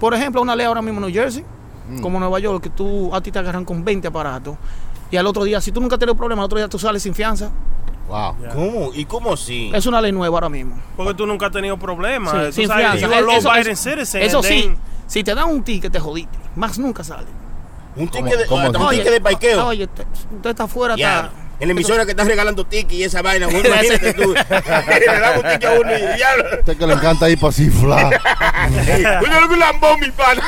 [0.00, 1.44] Por ejemplo, una ley ahora mismo en New Jersey,
[1.88, 2.00] Mm.
[2.00, 4.56] como Nueva York, que tú a ti te agarran con 20 aparatos.
[5.10, 7.02] Y al otro día, si tú nunca has tenido problema, al otro día tú sales
[7.02, 7.50] sin fianza.
[8.08, 8.34] Wow.
[8.52, 8.90] ¿Cómo?
[8.94, 9.70] ¿Y cómo así?
[9.74, 10.76] Es una ley nueva ahora mismo.
[10.96, 12.32] Porque tú nunca has tenido problemas.
[12.32, 13.06] Sí, Tú sin sabes, fianza.
[13.06, 13.52] Eso-
[14.18, 16.36] eso- sí, then- si te dan un ticket, te jodiste.
[16.56, 17.26] Más nunca sale.
[17.96, 19.66] Un ¿Cómo- ticket de, hasta un ticket de parqueo.
[19.68, 21.16] Oye, te- usted está afuera, Ya.
[21.16, 21.30] está.
[21.60, 24.34] En la emisora que estás regalando tickets y esa vaina, güey, imagínate tú.
[24.34, 26.44] Le damos un ticket a uno y diablo.
[26.58, 28.20] Usted que le encanta ir para cifrar.
[29.22, 30.42] Uno un lambón, mi pana.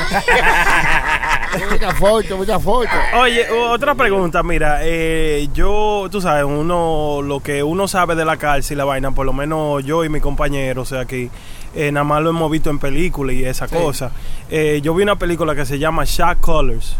[1.71, 2.89] mucha foto, mucha foto.
[3.15, 8.37] Oye, otra pregunta, mira, eh, yo, tú sabes, uno, lo que uno sabe de la
[8.37, 11.29] cárcel y la vaina, por lo menos yo y mi compañero, o sea, aquí,
[11.75, 14.11] eh, nada más lo hemos visto en películas y esa cosa.
[14.49, 16.95] Eh, yo vi una película que se llama Shaq Colors.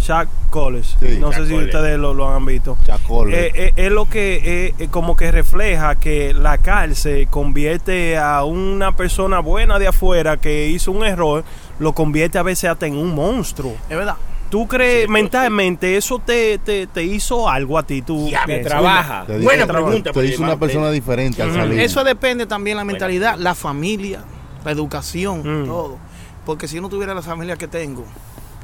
[0.00, 0.96] Shaq Colors.
[0.98, 1.18] Sí.
[1.20, 2.76] no sé si ustedes lo, lo han visto.
[3.06, 3.36] Colors.
[3.36, 8.44] Eh, eh, es lo que eh, eh, como que refleja que la cárcel convierte a
[8.44, 11.44] una persona buena de afuera que hizo un error,
[11.78, 13.74] lo convierte a veces hasta en un monstruo.
[13.88, 14.16] Es verdad.
[14.48, 18.02] ¿Tú crees Sí, mentalmente eso te, te, te hizo algo a ti?
[18.02, 18.70] ¿Tú Ya, Que piensas?
[18.72, 19.24] trabaja.
[19.26, 21.78] Te Buena pregunta, Te hizo una persona diferente al salir.
[21.78, 24.24] Eso depende también de la mentalidad, la familia,
[24.64, 25.66] la educación, Mm.
[25.66, 25.98] todo.
[26.44, 28.04] Porque si yo no tuviera la familia que tengo,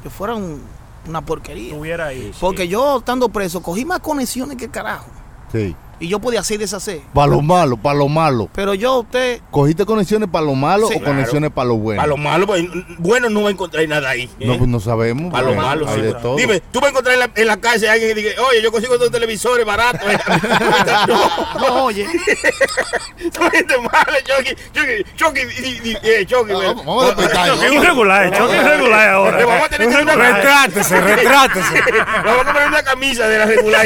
[0.03, 0.61] que fuera un-
[1.07, 1.69] una porquería.
[1.71, 2.31] Estuviera ahí.
[2.39, 5.09] Porque yo estando preso cogí más conexiones que el carajo.
[5.51, 5.75] Sí.
[5.99, 7.01] Y yo podía hacer y deshacer.
[7.13, 8.49] Para lo malo, para lo malo.
[8.53, 10.95] Pero yo, usted, ¿Cogiste conexiones para lo malo Sí.
[10.95, 11.99] o conexiones para lo bueno?
[12.01, 12.63] Para lo malo, pues,
[12.99, 14.29] bueno, no va a encontrar nada ahí.
[14.39, 14.45] ¿eh?
[14.47, 15.31] No, pues no sabemos.
[15.31, 16.01] Para lo porque malo, sí.
[16.01, 16.35] de todo.
[16.35, 18.61] Dime, tú vas a encontrar en la, en la calle a alguien que diga, oye,
[18.61, 20.01] yo consigo estos televisores baratos.
[20.11, 20.17] eh".
[21.07, 22.05] no, no, oye,
[23.33, 26.51] tú gente mala, Chucky, Chucky, Chucky, eh, Chucky.
[26.51, 26.73] Eh.
[26.75, 27.47] vamos- a despertar.
[27.49, 29.45] Choque irregular, choque irregular ahora.
[29.45, 31.83] Vamos a tener que Retrátese, retrátese.
[32.25, 33.85] Vamos a poner una camisa de la regular.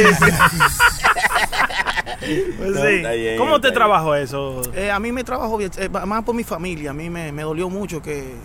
[2.57, 2.95] Pues No, sí.
[2.95, 3.73] está bien, ¿Cómo te bien.
[3.73, 4.61] trabajo eso?
[4.75, 6.91] eh, a mí me trabajo bien, eh, más por mi familia.
[6.91, 8.35] A mí me, me dolió mucho que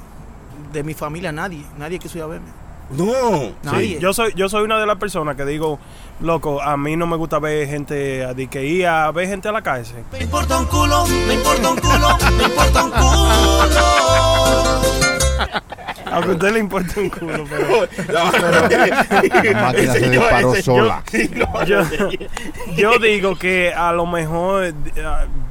[0.72, 2.48] de mi familia nadie, nadie quiso ir a verme.
[2.90, 3.52] No.
[3.64, 3.98] Nadie.
[3.98, 5.78] Yo soy, yo soy una de las personas que digo,
[6.20, 9.52] loco, a mí no me gusta ver gente de que ir a ver gente a
[9.52, 10.04] la cárcel.
[10.12, 12.08] Me importa un culo, me importa un culo,
[12.38, 13.06] me importa un culo.
[16.10, 18.24] Aunque a usted le importe un culo, pero La
[19.62, 21.02] máquina se disparó sola.
[21.66, 21.80] yo,
[22.76, 24.72] yo digo que a lo mejor eh,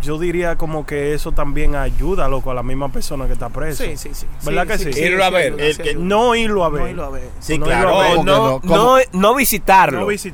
[0.01, 3.83] yo diría como que eso también ayuda, loco, a la misma persona que está preso.
[3.83, 4.25] Sí, sí, sí.
[4.43, 4.89] ¿Verdad que sí?
[4.99, 5.55] Irlo a ver.
[5.59, 5.95] El que-.
[5.95, 6.81] No irlo a ver.
[6.83, 7.29] No irlo a ver.
[7.39, 7.89] Sí, No, claro.
[7.89, 8.77] no, No, ¿Cómo que no, no?
[8.83, 8.97] ¿Cómo?
[9.13, 10.01] no, visitarlo.
[10.01, 10.29] No ese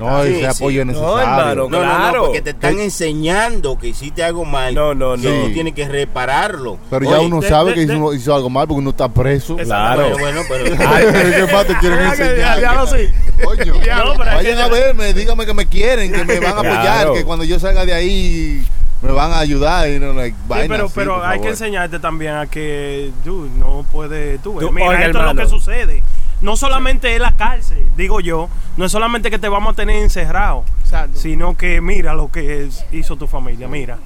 [0.48, 0.90] apoyo sí.
[0.90, 1.20] es No, necesario.
[1.22, 1.56] hermano.
[1.56, 2.24] No, no, no, Claro.
[2.26, 4.74] porque te están enseñando que hiciste algo mal.
[4.76, 5.46] No, no, que no.
[5.48, 6.78] tú tienes que repararlo.
[6.90, 9.08] Pero ya uno de- sabe de- que de- hizo, hizo algo mal porque uno está
[9.10, 9.56] preso.
[9.56, 10.11] Claro.
[10.20, 10.90] Bueno, bueno, pero.
[10.90, 12.60] Ay, pero ¿qué más te quieren enseñar?
[12.62, 13.14] ya lo sé.
[13.44, 13.82] Coño, No,
[14.18, 17.14] pero es vayan a verme, díganme que me quieren, que me van a apoyar, Claro.
[17.14, 18.66] que cuando yo salga de ahí
[19.02, 22.36] me van a ayudar y no, like, Sí, pero, así, pero hay que enseñarte también
[22.36, 24.42] a que tú no puedes.
[24.42, 26.04] Tú, Tú, mira, esto es lo que sucede.
[26.42, 28.50] No solamente es la cárcel, digo yo.
[28.78, 31.20] No es solamente que te vamos a tener encerrado, Exacto.
[31.20, 33.68] sino que mira lo que es- hizo tu familia.
[33.68, 33.98] Mira.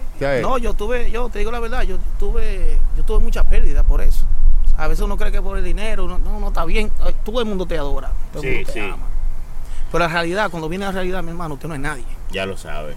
[0.42, 4.02] No, yo tuve, yo te digo la verdad, yo tuve, yo tuve mucha pérdida por
[4.02, 4.26] eso.
[4.78, 6.92] A veces uno cree que por el dinero, uno- no, no está bien.
[7.24, 8.80] Todo el mundo te adora, todo el Sí, mundo te sí.
[8.86, 9.04] ama.
[9.92, 12.04] Pero la realidad, cuando viene la realidad, mi hermano, usted no es nadie.
[12.32, 12.96] Ya lo sabes.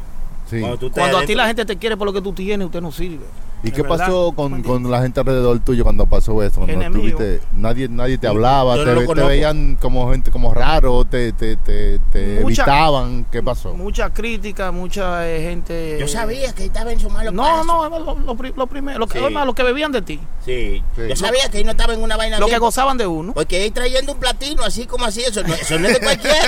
[0.50, 0.60] Sí.
[0.92, 3.26] Cuando a ti la gente te quiere por lo que tú tienes, usted no sirve.
[3.62, 3.98] ¿Y qué verdad.
[3.98, 6.60] pasó con, con la gente alrededor tuyo cuando pasó eso?
[6.60, 11.32] Cuando tuviste- nadie, nadie te hablaba, te, no te veían como gente como raro, te,
[11.32, 13.26] te, te, te Mucha- evitaban.
[13.30, 13.74] ¿Qué pasó?
[13.74, 15.96] Mucha crítica, mucha eh, gente.
[15.98, 17.64] Yo sabía que estaba en su malo No, paso.
[17.64, 19.24] no, lo, lo lo primero, lo que, Sí.
[19.24, 20.82] además, lo que bebían de ti, Sí.
[20.96, 21.02] Sí.
[21.08, 23.32] Yo sabía que él no estaba en una vaina lo que gozaban de uno.
[23.34, 26.38] Porque ahí trayendo un platino así como así, eso no, eso no es de cualquiera.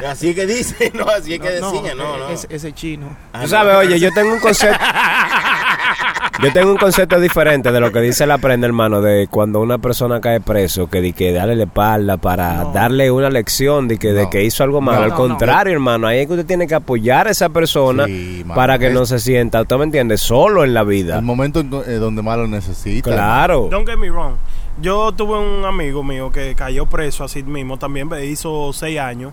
[0.10, 2.28] Así que dice, no, así es que decía, no, no.
[2.30, 3.16] Ese, ese chino.
[3.32, 4.40] Ah, Tú sabes, oye, yo tengo un
[4.78, 6.40] concepto.
[6.42, 9.76] Yo tengo un concepto diferente de lo que dice la prenda, hermano, de cuando una
[9.76, 12.72] persona cae preso, que de que darle la espalda para No.
[12.72, 14.98] darle una lección de que, de que hizo algo malo.
[15.00, 18.06] No, Al no, contrario, hermano, ahí es que usted tiene que apoyar a esa persona
[18.06, 20.16] Sí, para que Es- no se sienta, ¿usted me entiende?
[20.16, 21.16] Solo en la vida.
[21.18, 23.10] El momento en- eh, donde más lo necesita.
[23.10, 23.68] Claro.
[23.70, 24.36] Don't get me wrong.
[24.80, 29.32] Yo tuve un amigo mío que cayó preso así mismo, también me hizo seis años.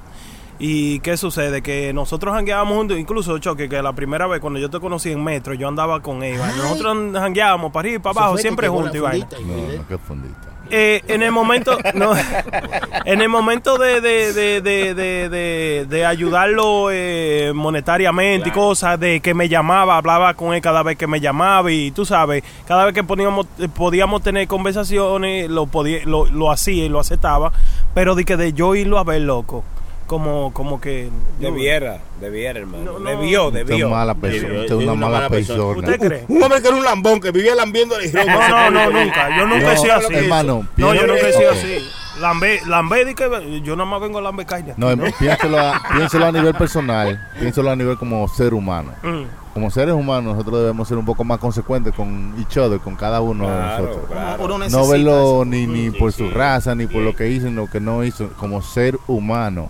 [0.59, 1.61] ¿Y qué sucede?
[1.61, 5.23] Que nosotros jangueábamos juntos, incluso Choque, que la primera vez cuando yo te conocí en
[5.23, 6.39] metro, yo andaba con él.
[6.39, 6.53] ¿vale?
[6.57, 10.39] Nosotros jangueábamos para arriba y para abajo, siempre juntos y- No, no, qué fundita.
[10.69, 12.11] Eh, en el momento no,
[13.05, 18.99] en el momento de, de, de, de, de, de- de ayudarlo eh, monetariamente y cosas
[18.99, 22.43] de que me llamaba hablaba con él cada vez que me llamaba y tú sabes
[22.67, 26.99] cada vez que poníamos eh, podíamos tener conversaciones lo podía lo, lo hacía y lo
[26.99, 27.53] aceptaba
[27.93, 29.63] pero de que de yo irlo a ver loco
[30.07, 32.93] como como que Debiera, debiera, hermano.
[32.93, 33.09] No, no.
[33.09, 33.89] Debió, Usted es debió.
[33.89, 34.47] mala persona.
[34.47, 34.61] Debió.
[34.61, 35.63] Usted es una mala persona.
[35.77, 36.25] ¿Usted cree?
[36.27, 39.45] Un hombre que era un lambón, que vivía lambiendo la no no no nunca yo
[39.45, 41.87] nunca he No, sido así hermano, no yo nunca he sido así
[42.19, 45.79] Lambe, lambe di que yo nada más vengo a lambe carne No, em, piénselo a,
[45.95, 48.91] piénselo a nivel personal, piénselo a nivel como ser humano.
[49.03, 49.23] Mm.
[49.53, 53.21] Como seres humanos, nosotros debemos ser un poco más consecuentes con each other, con cada
[53.21, 54.07] uno de nosotros.
[54.11, 54.57] claro.
[54.69, 57.79] No verlo ni, ni por su raza, ni por lo que hizo, ni lo que
[57.79, 58.29] no hizo.
[58.39, 59.69] Como ser humano,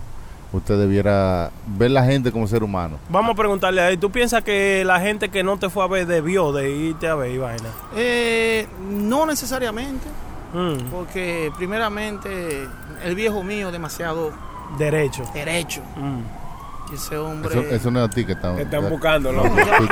[0.52, 2.98] usted debiera ver la gente como ser humano.
[3.10, 5.86] Vamos a preguntarle a él, ¿tú piensas que la gente que no te fue a
[5.86, 7.68] ver debió de irte a ver y vaina?
[7.96, 10.06] Eh, no necesariamente,
[10.54, 12.66] Mm, porque primeramente
[13.04, 14.32] el viejo mío demasiado
[14.78, 15.22] derecho.
[15.34, 15.82] derecho.
[15.96, 16.20] Mm.
[16.94, 17.50] Ese hombre.
[17.50, 18.58] Eso, eso no es a ti que está.
[18.58, 19.42] Están ya- buscando, No,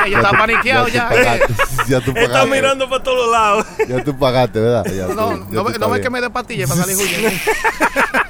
[0.06, 1.10] ya, estaba paniqueado ya.
[1.10, 1.54] tú pagaste,
[1.88, 2.50] ya tú Está pagaste.
[2.50, 3.66] mirando para todos lados.
[3.86, 4.84] Ya tú pagaste, ¿verdad?
[4.86, 5.20] Ya No, tú-
[5.52, 7.28] no, ya no, no que me dé pastillas para salir huyendo.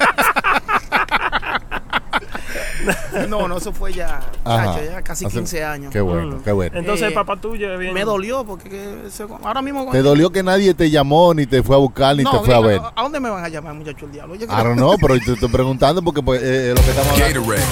[3.29, 4.64] no, no, eso fue ya, Ajá.
[4.75, 5.92] chacho, ya casi Hace- 15 años.
[5.92, 6.42] Qué bueno, Mm.
[6.42, 6.79] qué bueno.
[6.79, 7.94] Entonces Eh, el papá tuyo bien.
[7.94, 8.99] Me dolió porque
[9.42, 9.90] ahora mismo.
[9.90, 12.55] ¿Te dolió que nadie te llamó, ni te fue a buscar, ni no, te fue
[12.55, 12.81] a ver?
[12.94, 14.35] ¿a dónde me van a llamar, muchacho, el diablo?
[14.35, 17.12] Yo I don't know, pero te estoy preguntando porque pues, eh, eh, lo que estamos
[17.12, 17.40] hablando.
[17.40, 17.62] Gatorade.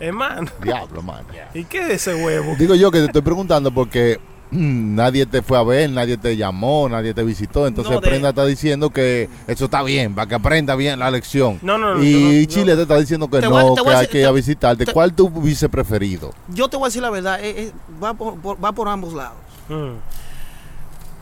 [0.00, 1.24] Hermano, Diablo, man.
[1.54, 2.54] ¿y qué es ese huevo?
[2.56, 6.88] Digo yo que te estoy preguntando porque nadie te fue a ver, nadie te llamó,
[6.88, 7.66] nadie te visitó.
[7.66, 11.10] Entonces No, de- Prenda está diciendo que eso está bien, para que aprenda bien la
[11.10, 11.58] lección.
[11.62, 13.96] No, no, no, y Chile te está diciendo que Te no, voy voy que hay
[13.96, 14.84] decir- que ir a te- visitarte.
[14.86, 16.32] te- ¿Cuál tú hubiese preferido?
[16.48, 19.12] Yo te voy a decir la verdad, eh, eh, va, por, por- va por ambos
[19.14, 19.36] lados.
[19.68, 19.98] Mm.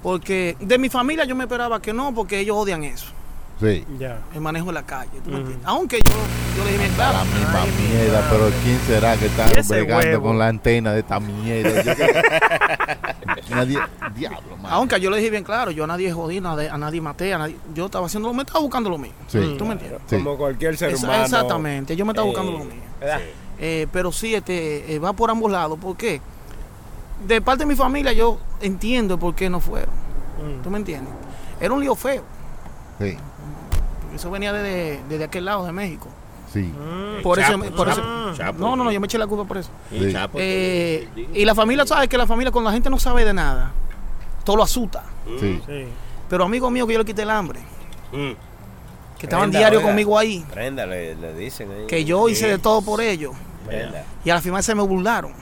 [0.03, 3.07] Porque de mi familia yo me esperaba que no, porque ellos odian eso,
[3.59, 3.87] Sí.
[3.99, 4.19] Ya.
[4.35, 5.11] el manejo en la calle.
[5.25, 5.41] ¿tú me Mm.
[5.41, 5.67] entiendes?
[5.67, 6.13] Aunque yo,
[6.59, 9.47] yo le dije, bien claro, La misma ay, mi- mierda, pero ¿quién será que está
[9.69, 10.23] bregando huevo.
[10.27, 11.83] con la antena de esta mierda?
[11.83, 11.95] Yo
[13.57, 13.79] nadie,
[14.15, 14.73] diablo, man.
[14.73, 17.39] Aunque yo le dije bien claro, yo a nadie jodí, nadie- a nadie maté, a
[17.39, 19.13] nadie, yo estaba haciendo lo mío, estaba buscando lo mío.
[19.29, 19.55] Sí.
[19.59, 20.01] ¿Tú me entiendes?
[20.07, 20.17] Sí.
[20.17, 21.25] Como cualquier ser humano.
[21.25, 22.83] exactamente, yo me estaba buscando eh, lo mío.
[23.59, 25.79] Eh, pero sí, este, eh, va por ambos lados.
[25.79, 26.21] ¿Por qué?
[27.27, 29.95] De parte de mi familia yo entiendo por qué no fueron.
[30.45, 30.63] Mm.
[30.63, 31.13] ¿Tú me entiendes?
[31.59, 32.23] Era un lío feo.
[33.01, 33.17] Sí,
[34.17, 36.09] Eso venía desde, desde aquel lado de México.
[36.53, 36.73] sí.
[37.23, 39.57] Por eso, Chapo, por eso- Chapo, no, no, no, yo me eché la culpa por
[39.57, 39.71] eso.
[39.91, 40.13] Sí.
[40.35, 42.09] Eh, y la familia, ¿sabes?
[42.09, 43.73] Que la familia, cuando la gente no sabe de nada,
[44.45, 45.03] todo lo asusta.
[45.41, 45.61] sí.
[45.67, 45.87] Sí.
[46.29, 47.61] Pero amigos míos que yo le quité el hambre,
[48.13, 48.33] Mm.
[49.19, 49.89] que estaban Prenda, diario oiga.
[49.91, 51.87] conmigo ahí, Prenda, le, le dicen ahí.
[51.87, 53.33] que yo hice de todo por ellos.
[53.67, 54.05] Prenda.
[54.25, 55.33] Y al final se me burlaron.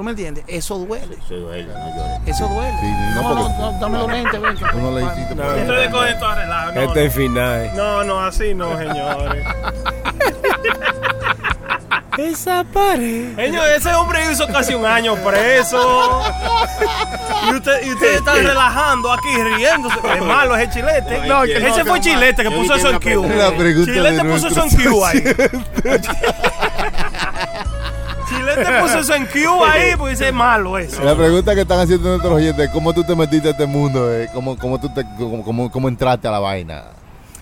[0.00, 0.44] ¿Tú me entiendes?
[0.46, 1.14] Eso duele.
[1.22, 2.20] Eso duele, no llores.
[2.24, 2.72] Eso duele.
[2.80, 4.56] Sí, no, no, no, porque- no, dame los lentes, ven.
[4.56, 5.82] que- Tú no le hiciste No, por Esto eso.
[5.82, 7.70] de coger esto a relajo, no, Este es final.
[7.76, 9.46] no, no, así no, señores.
[12.16, 13.36] Esa pared.
[13.36, 16.22] Señor, ese hombre hizo casi un año preso.
[17.50, 19.98] Y, usted, y ustedes están relajando aquí, riéndose.
[20.16, 21.28] Es malo ese chilete.
[21.28, 23.84] No, que ese no, fue que chilete que puso eso en Q.
[23.84, 25.22] Chilete puso eso en Q ahí.
[28.40, 31.02] Chilete puso eso en Q ahí porque dice es malo eso.
[31.04, 34.12] La pregunta que están haciendo nuestros oyentes es cómo tú te metiste a este mundo,
[34.12, 34.28] eh?
[34.32, 36.84] ¿Cómo, cómo, tú te, cómo, cómo- cómo entraste a la vaina.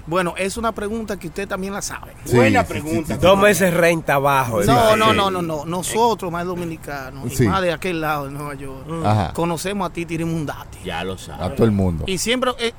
[0.06, 2.14] Bueno, es una pregunta que usted también la sabe.
[2.24, 3.08] Sí, Buena pregunta.
[3.08, 3.18] sí, sí.
[3.20, 4.62] Dos meses renta abajo.
[4.62, 5.66] No, no, no, no, no.
[5.66, 10.16] Nosotros, más dominicanos, y más de aquel lado de Nueva York, Ajá, conocemos a Titi
[10.24, 10.78] Mundati.
[10.82, 11.56] Ya lo a sabes.
[11.56, 12.04] todo el mundo.
[12.06, 12.72] Y siempre, eh,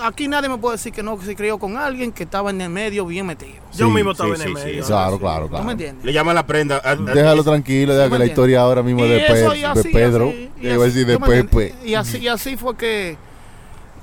[0.00, 2.60] aquí nadie me puede decir que no, que se crió con alguien que estaba en
[2.60, 3.54] el medio bien metido.
[3.74, 4.82] Yo mismo estaba sí, en el sí, medio.
[4.82, 4.88] sí.
[4.88, 5.70] Claro, claro, ¿Tú me claro.
[5.72, 6.04] entiendes?
[6.04, 6.80] Le llama la prenda.
[6.84, 9.50] a- a- Déjalo tranquilo, deja ¿Tú me que la historia ahora mismo Y de, eso,
[9.50, 11.74] Pe- y de así, y Pedro, así, y iba a decir así, de.
[11.84, 13.16] Y así, y así fue que.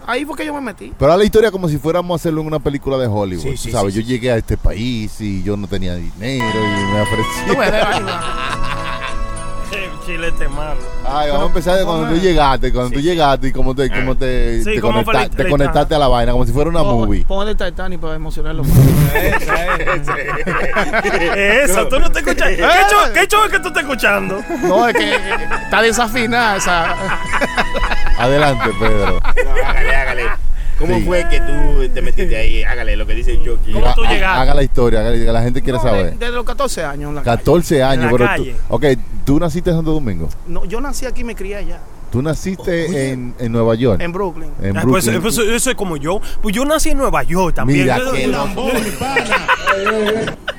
[0.08, 0.92] Ahí fue que yo me metí.
[0.98, 3.56] Pero a la historia como si fuéramos a hacerlo en una película de Hollywood.
[3.56, 3.94] Sí, ¿Sabes?
[3.94, 7.56] sí, yo llegué a este país y yo no tenía dinero y me ofrecí.
[7.56, 8.66] va.
[10.10, 10.80] Chilete malo.
[11.08, 14.18] Ay, vamos a empezar de cuando tú llegaste, cuando tú llegaste y cómo te, cómo
[14.18, 17.02] te, Sí, te, cómo conecta- te conectaste a la vaina, como si fuera una Pon-
[17.02, 17.26] movie.
[17.26, 18.64] Pon el Titanic para emocionarlo.
[21.36, 22.50] Eso, tú no te escuchas.
[22.50, 22.58] ¿Qué
[22.90, 24.42] show, qué show es que tú estás escuchando?
[24.64, 25.20] no, es que eh,
[25.64, 26.96] está desafinada esa.
[28.18, 29.20] Adelante, Pedro.
[29.46, 30.24] No, hágale, hágale.
[30.80, 31.04] ¿Cómo Sí.
[31.06, 32.64] fue que tú te metiste ahí?
[32.64, 33.74] Hágale lo que dice Chucky.
[33.74, 34.26] ¿Cómo tú llegaste?
[34.42, 36.06] Haga la historia, haga- la gente quiere No, saber.
[36.12, 37.38] de- desde los 14 años en la calle.
[37.38, 38.56] 14 años, la pero calle.
[38.70, 38.86] tú, ok,
[39.26, 40.30] tú naciste en Santo Domingo.
[40.48, 41.80] No, yo nací aquí y me crié allá,
[42.12, 44.02] Tú naciste en, en Nueva York.
[44.02, 44.50] en Brooklyn.
[44.64, 45.22] En Ah, pues, Brooklyn.
[45.22, 46.20] pues, eso es como yo.
[46.42, 47.82] Pues yo nací en Nueva York también.
[47.82, 48.72] Mira Yo- que yo- lambón,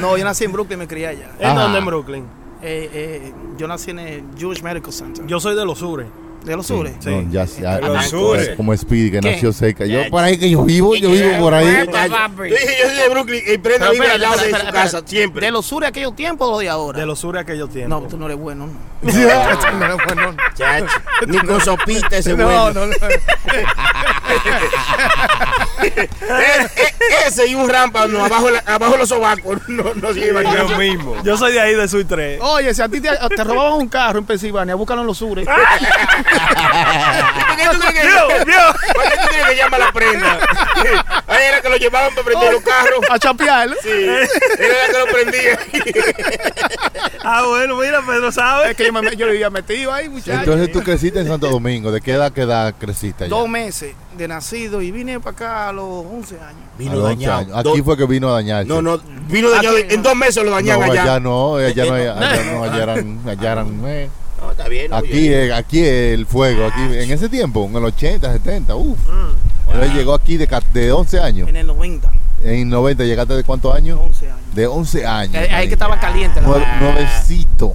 [0.00, 1.30] No, yo nací en Brooklyn y me crié allá.
[1.38, 2.24] ¿En dónde en Brooklyn?
[2.62, 5.26] Eh, eh, yo nací en el Jewish Medical Center.
[5.26, 6.06] Yo soy de los sures.
[6.44, 6.92] ¿De los sures?
[7.00, 7.10] Sí.
[7.10, 8.50] No, ya, ya- De los sures.
[8.56, 9.32] como Speedy que ¿Qué?
[9.32, 9.84] nació cerca.
[9.84, 11.66] Yo por ahí que yo vivo, yo vivo por ahí.
[11.84, 15.44] Tú dije, yo soy de Brooklyn y prenda vive al lado de su casa, siempre.
[15.46, 17.00] ¿De los sures de aquellos tiempos o de ahora?
[17.00, 18.02] De los sures aquellos tiempos.
[18.02, 18.66] No, tú no eres bueno.
[19.02, 20.36] No, no eres bueno.
[20.54, 20.86] Chacho,
[21.26, 22.72] ni con sopita ese No, bueno.
[22.72, 22.92] no, no.
[22.94, 23.64] Eh,
[27.26, 30.76] ese y un rampa no, abajo, la- abajo los sobacos no, no se llevan Yo
[30.78, 31.22] mismo.
[31.22, 32.40] Yo soy de ahí, de Sur 3.
[32.42, 35.46] Oye, si a ti te, te robaban un carro en Pensilvania, búscalo en los sures.
[35.46, 35.56] ¿Por
[37.56, 38.58] qué tú crees que, Vio, vio.
[38.94, 40.38] ¿Por qué tú crees que llama la prenda?
[41.26, 43.00] Ahí era que lo llevaban para prender los carros.
[43.10, 43.68] A chapear.
[43.82, 45.58] Sí, era que lo prendía.
[47.24, 48.70] Ah, bueno, mira, Pedro, ¿sabes?
[48.70, 50.40] Es que yo, me, yo vivía metido ahí, muchachos.
[50.40, 51.90] Entonces tú creciste en Santo Domingo.
[51.90, 53.34] ¿De qué edad, qué edad creciste allá?
[53.34, 56.60] Dos meses de nacido y vine para acá a los 11 años.
[56.78, 57.56] Vino los 11 dañado.
[57.70, 58.68] Aquí fue que vino a dañarse.
[58.68, 59.76] No, no, vino dañado.
[59.76, 61.02] Aquí, En dos meses lo dañan No, allá.
[61.02, 64.08] allá no, allá no, allá no, allá eran, allá eran, eh.
[64.40, 64.94] No, está bien.
[64.94, 68.98] Aquí, eh, aquí el fuego, aquí, en ese tiempo, en el 80, 70, uff.
[69.08, 69.82] Mm.
[69.82, 71.48] Él llegó aquí de, de 11 años.
[71.48, 72.10] En el 90,
[72.42, 73.98] En 90, ¿llegaste de cuántos años?
[74.02, 74.54] 11 años.
[74.54, 75.34] De 11 años.
[75.36, 76.40] Ahí, ahí que estaba caliente.
[76.40, 76.46] la
[76.80, 77.74] nuevecito.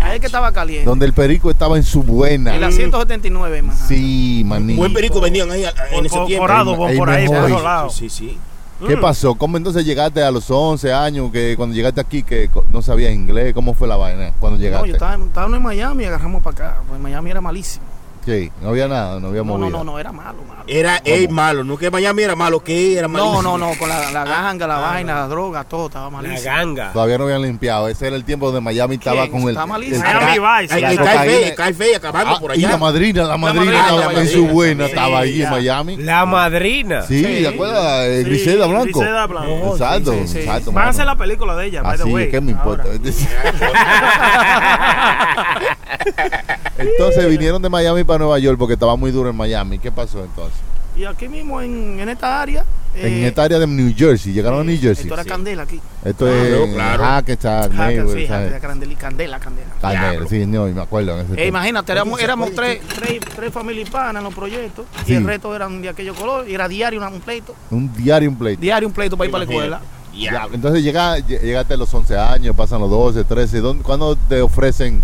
[0.00, 0.84] Ahí que estaba caliente.
[0.86, 2.54] Donde el perico estaba en su buena.
[2.54, 3.78] En la 179, más.
[3.88, 4.74] Sí, maní.
[4.74, 6.38] Buen perico vendían ahí en ese tiempo.
[6.46, 7.50] por Ado, por, Ahí por ahí, mejor.
[7.50, 7.94] por lados.
[7.96, 8.38] Sí, sí.
[8.86, 9.00] ¿Qué Mm.
[9.00, 9.34] pasó?
[9.36, 11.30] ¿Cómo entonces llegaste a los 11 años?
[11.30, 13.54] que Cuando llegaste aquí, que no sabías inglés.
[13.54, 14.88] ¿Cómo fue la vaina cuando No, llegaste?
[14.88, 16.80] yo estaba, estaba en Miami y agarramos para acá.
[16.88, 17.84] Pues Miami era malísimo.
[18.24, 19.76] Sí, no había nada, no había No, no, movida.
[19.78, 20.62] no, no, era malo, malo.
[20.66, 23.34] Era ey, malo, no que Miami era malo, que era malo.
[23.34, 26.40] No, no, no, con la, la ganga, la vaina, la droga, todo estaba La malísimo.
[26.42, 26.90] ganga.
[26.94, 27.86] Todavía no habían limpiado.
[27.88, 29.30] Ese era el tiempo donde Miami estaba ¿Quién?
[29.32, 29.48] con el.
[29.50, 30.02] Está malísimo.
[30.06, 30.74] el- Miami Vice.
[30.74, 31.20] Ay, la que cocaína.
[31.22, 32.70] cae fe, cae fe, acabando Ah, por y allá.
[32.70, 35.50] la madrina, la madrina, la en su buena, sí, estaba allí en.
[35.50, 35.96] Miami.
[35.98, 37.02] La madrina.
[37.02, 37.42] Sí, Sí.
[37.42, 38.06] ¿te acuerdas?
[38.06, 39.00] Eh, Sí, Grisela Blanco.
[39.00, 39.72] Grisela Blanco.
[39.72, 40.38] Exacto, sí, sí.
[40.38, 40.72] exacto.
[40.72, 42.24] Van a hacer la película de ella, by the Así way.
[42.24, 42.84] es que me importa.
[46.78, 49.78] entonces vinieron de Miami para Nueva York porque estaba muy duro en Miami.
[49.78, 50.58] ¿Qué pasó entonces?
[50.96, 52.64] Y aquí mismo, en, en esta área.
[52.94, 55.02] en eh, esta área de New Jersey, llegaron a New Jersey.
[55.06, 55.80] Esto era Candela aquí.
[56.04, 57.02] Esto Claro, es claro.
[57.04, 58.60] Hackensack, sí, Candela,
[58.96, 60.26] Candela, Candela.
[60.28, 61.18] Sí, no, me acuerdo.
[61.18, 65.14] en ese Eh, imagínate, éramos, éramos tres, tres, tres familias hispanas en los proyectos Sí.
[65.14, 67.56] y el resto eran de aquello color y era diario un pleito.
[67.72, 68.60] Un diario, un pleito.
[68.60, 69.80] Diario un pleito para ir para la escuela.
[70.16, 70.30] Ya.
[70.32, 73.58] Ya, entonces llega, ll- llegaste a los 11 años, pasan los 12, 13.
[73.58, 75.02] ¿dónde- ¿Cuándo te ofrecen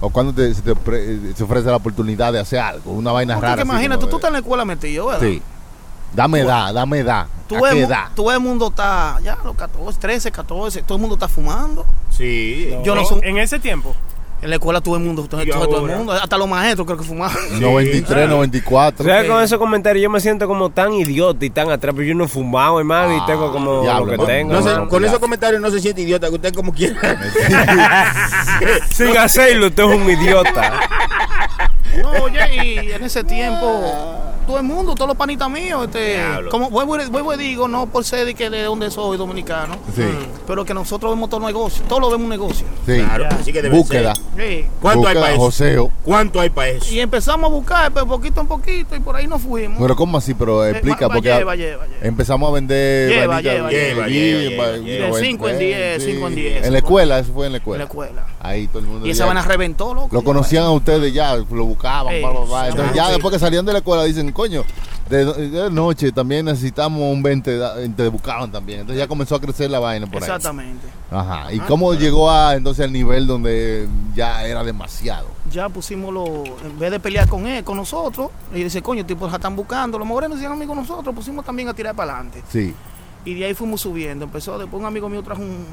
[0.00, 2.92] o cuándo te, se, te ofre- se ofrece la oportunidad de hacer algo?
[2.92, 3.62] Una vaina Porque rara.
[3.62, 5.20] así imagínate, tú estás en la escuela metido, ¿verdad?
[5.26, 5.42] Sí.
[6.12, 7.26] Dame edad, dame edad.
[7.46, 8.04] Tú ¿A ves, qué mu- edad?
[8.16, 11.84] tú ves el mundo está, ya los 14, 13, 14, todo el mundo está fumando.
[12.10, 12.70] Sí.
[12.82, 13.94] Yo no En- soy- En ese tiempo.
[14.42, 17.04] En la escuela todo el mundo, todo, todo el mundo, hasta los maestros creo que
[17.04, 17.36] fumaban.
[17.60, 19.04] 93, 94.
[19.04, 19.24] ¿Sabes?
[19.24, 19.28] Ok.
[19.30, 22.24] Con esos comentarios yo me siento como tan idiota y tan atrás, pero yo no
[22.24, 24.52] he fumado, hermano, y tengo como diablo, lo que tengo.
[24.54, 24.88] No sé, hermano.
[24.88, 26.98] con esos comentarios no se siente idiota, que usted como quiera.
[28.90, 30.80] Sin hacerlo, usted es un idiota.
[32.02, 33.82] No, oye, y en ese tiempo,
[34.46, 36.50] todo el mundo, todos los panitas míos, este, Diablo.
[36.50, 39.76] como vuelvo, y- vuelvo y digo, no por ser de, que de donde soy, dominicano,
[39.94, 40.02] Sí,
[40.46, 42.66] pero que nosotros vemos todo negocio, todo lo vemos un negocio.
[42.86, 42.98] sí.
[43.00, 44.14] Claro, así que debe Búsqueda.
[44.14, 44.24] ser.
[44.62, 44.66] Sí.
[44.80, 45.40] ¿Cuánto hay Búsqueda, para eso?
[45.42, 45.90] joseo.
[46.04, 46.92] ¿Cuánto hay para eso?
[46.92, 49.78] Y empezamos a buscar, pero poquito en poquito, y por ahí nos fuimos.
[49.80, 50.34] Pero ¿cómo así?
[50.34, 51.98] Pero Eh, explica, va- porque lleva, lleva, lleva.
[52.06, 55.08] empezamos a vender Lleva, lleva, lleva, lleva, va- lleva, y lleva.
[55.08, 56.66] lo De cinco en venden, diez, cinco en diez.
[56.66, 57.78] En la escuela, eso fue en la en escuela.
[57.84, 58.26] la escuela.
[58.40, 59.06] Ahí todo el mundo.
[59.06, 60.08] Y esa vaina reventó, loco.
[60.10, 62.68] Lo conocían a ustedes ya, lo buscaban, Ey, bla, bla, bla.
[62.68, 64.64] Entonces ya después que salían de la escuela dicen, coño,
[65.08, 68.80] de, de noche también necesitamos un 20, da- te buscaban también.
[68.80, 70.28] Entonces ya comenzó a crecer la vaina por ahí.
[70.28, 70.86] Exactamente.
[71.10, 71.52] Ajá.
[71.52, 75.26] ¿Y cómo llegó a entonces al nivel donde ya era demasiado?
[75.50, 79.28] Ya pusimos lo, en vez de pelear con él, con nosotros, y dice, coño, tipo,
[79.28, 82.42] ya están buscando, los morenos siguen amigos nosotros, pusimos también a tirar para adelante.
[82.48, 82.72] Sí.
[83.24, 84.24] Y de ahí fuimos subiendo.
[84.26, 85.66] Empezó, después un amigo mío trajo un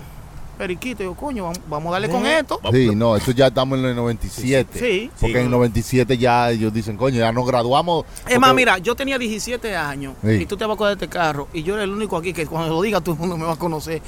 [0.57, 2.59] periquito, yo, coño, vamos, vamos a darle con esto.
[2.71, 4.79] Sí, no, esto ya estamos en el 97.
[4.79, 5.11] Sí.
[5.19, 5.39] Porque Sí.
[5.39, 8.05] en el 97 ya ellos dicen, coño, ya nos graduamos.
[8.27, 10.31] Es más, mira, yo tenía 17 años Sí.
[10.31, 12.45] y tú te vas a coger este carro y yo era el único aquí que
[12.47, 14.01] cuando lo diga todo el mundo me va a conocer.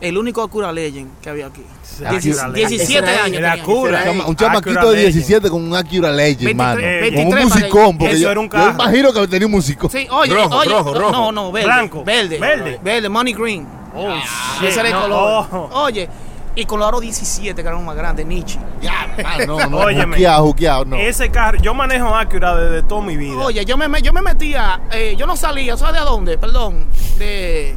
[0.00, 1.60] El único Acura Legend que había aquí.
[1.96, 2.54] Acura Dieci- Legend.
[2.54, 3.36] 17 Ese era años.
[3.36, 3.54] tenía.
[3.54, 5.12] Un chama- Un Acura chamaquito de Legend.
[5.14, 6.80] 17 con un Acura Legend, 23, mano.
[6.80, 7.98] eh, con un 23 musicón.
[7.98, 8.70] Porque Eso yo, era un yo carro.
[8.72, 9.90] imagino que tenía un musicón.
[9.90, 11.12] Sí, oye, Rojo, oye, rojo, rojo.
[11.12, 12.02] no, no, verde, Blanco.
[12.02, 12.80] verde, Verde.
[12.82, 13.66] verde, money green.
[13.94, 14.14] Oh,
[14.60, 15.46] shit, ese era el no, color.
[15.52, 15.82] oh.
[15.84, 16.08] Oye,
[16.54, 18.58] y con los aros 17 que eran más grandes, Nietzsche.
[18.82, 20.16] Ya, ah, no, no, Óyeme.
[20.16, 20.96] juqueado, juqueado, no.
[20.96, 23.36] Ese carro, yo manejo Acura desde toda mi vida.
[23.38, 26.38] Oye, yo me, me- yo me metía, eh, yo no salía, ¿sabes de dónde?
[26.38, 26.86] Perdón,
[27.18, 27.76] de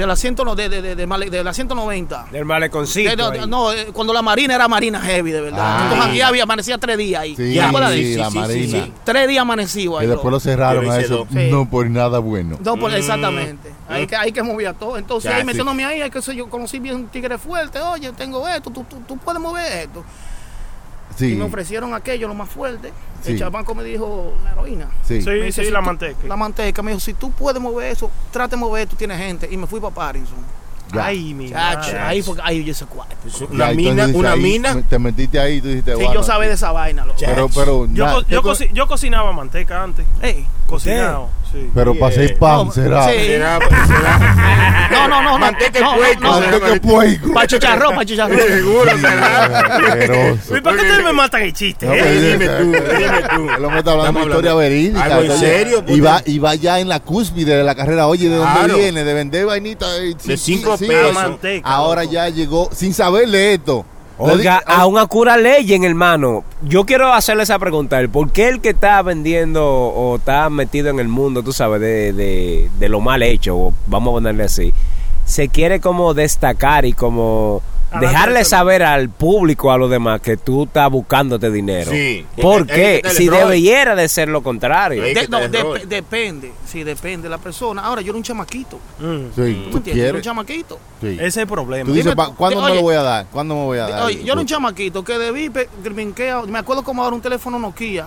[0.00, 2.26] de la, 100 no- de, de, de, de Male- de la 190.
[2.32, 3.10] Del maleconcito.
[3.10, 3.48] De- de- ahí.
[3.48, 5.58] no, eh, cuando la marina era marina heavy, de verdad.
[5.62, 5.80] Ah.
[5.84, 7.36] Entonces aquí había, amanecía tres días ahí.
[7.36, 8.88] Sí, ¿Te acuerdas de sí, la marina.
[9.04, 10.06] Tres días amanecido Y ahí.
[10.06, 10.30] después bro.
[10.32, 11.26] lo cerraron a eso.
[11.30, 12.58] No por nada bueno.
[12.64, 13.70] No, por- exactamente.
[13.88, 14.96] Hay que, hay que mover todo.
[14.96, 15.46] Entonces, Ya, ahí sí.
[15.46, 17.80] metiéndome ahí, que sé yo, conocí bien un tigre fuerte.
[17.80, 20.04] Oye, tengo esto, tú, tú, tú puedes mover esto.
[21.18, 22.92] Y me ofrecieron aquello, lo más fuerte.
[23.22, 23.32] Sí.
[23.32, 24.88] El chabanco me dijo, la heroína.
[25.02, 25.20] sí.
[25.20, 26.26] Sí, si la tú- manteca.
[26.26, 26.82] La manteca.
[26.82, 29.48] Me dijo, si tú puedes mover eso, trate de mover, tú tienes gente.
[29.50, 30.38] Y me fui para Parinson.
[30.92, 31.04] Ya.
[31.06, 31.98] Ay, mi Chacho, madre.
[32.00, 33.14] ahí fue, ahí yo ese cuarto.
[33.50, 34.82] Una Ya, mina, entonces una ahí mina.
[34.82, 37.18] Te metiste ahí tú dijiste, Sí, yo sabía de esa vaina, loco.
[37.20, 40.04] Pero, pero, Yo, na- yo, ¿qué co- coci- yo cocinaba manteca antes.
[40.20, 40.44] Ey.
[40.66, 41.70] Cocinado, sí.
[41.74, 43.08] pero para hacer pan No, será.
[43.08, 43.18] sí.
[43.26, 44.88] Será, será.
[44.90, 45.30] No, no, no.
[45.32, 45.38] no.
[45.38, 47.32] Manteca no, puerco, No, Manteca puerco.
[47.32, 48.38] Para chicharrón, para chicharrón.
[48.38, 49.78] Seguro será.
[50.56, 51.86] ¿Y por qué ustedes me matan el chiste?
[51.86, 52.00] No, eh?
[52.02, 53.50] pero- dime tú, dime tú.
[53.56, 55.04] El hombre está hablando de historia verídica.
[55.04, 58.06] Algo en serio, Y va, y va ya en la cúspide de la carrera.
[58.06, 58.76] Oye, ¿de dónde Claro.
[58.76, 59.04] viene?
[59.04, 59.86] De vender vainita.
[59.98, 61.08] eh, De cinco sí, pesos.
[61.08, 61.14] sí.
[61.14, 62.12] manteca, Ahora loco.
[62.14, 63.84] ya llegó sin saberle esto.
[64.20, 66.44] Oiga, a una cura Legend, hermano.
[66.62, 68.00] Yo quiero hacerle esa pregunta.
[68.12, 72.12] ¿Por qué el que está vendiendo o está metido en el mundo, tú sabes, de,
[72.12, 74.74] de, de lo mal hecho, o vamos a ponerle así,
[75.24, 77.62] se quiere como destacar y como
[77.98, 81.90] dejarle saber al público, a los demás, que tú estás buscándote dinero?
[81.90, 82.24] Sí.
[82.40, 82.96] ¿Por Hay que qué?
[82.98, 85.02] quitarle Si debiera de ser lo contrario.
[85.02, 85.38] De- no,
[85.86, 87.82] depende, sí, depende de la persona.
[87.82, 88.78] Ahora, yo era un chamaquito.
[88.98, 89.96] Mm, Sí, ¿Tú tú entiendes?
[89.96, 90.78] Yo era un chamaquito.
[91.00, 91.08] Sí.
[91.14, 91.86] Ese es el problema.
[91.86, 93.26] Tú dices, Dime "Pa- tú, ¿cuándo de- me lo voy a dar?
[93.32, 94.02] ¿Cuándo me voy a dar?
[94.04, 97.58] Oye, yo era un chamaquito que debí, pe- brinqué, me acuerdo como ahora un teléfono
[97.58, 98.06] Nokia.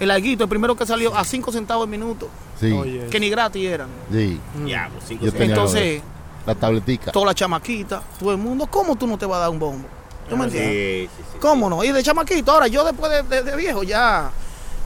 [0.00, 2.28] El alguito, el primero que salió a 5 centavos el minuto,
[2.60, 3.06] Sí, Oye.
[3.10, 3.88] que ni gratis eran.
[4.12, 4.38] sí.
[4.64, 5.32] Diablo, cinco Yo centavos.
[5.32, 6.02] tenía Entonces,
[6.46, 7.10] La tabletica.
[7.12, 9.88] toda la chamaquita, todo el mundo, ¿cómo tú no te vas a dar un bombo?
[10.28, 11.10] ¿Tú me Ah, entiendes?
[11.10, 11.38] sí, sí, sí.
[11.40, 11.82] ¿Cómo no?
[11.84, 14.30] Y de chamaquito, ahora yo después de, de- de viejo ya,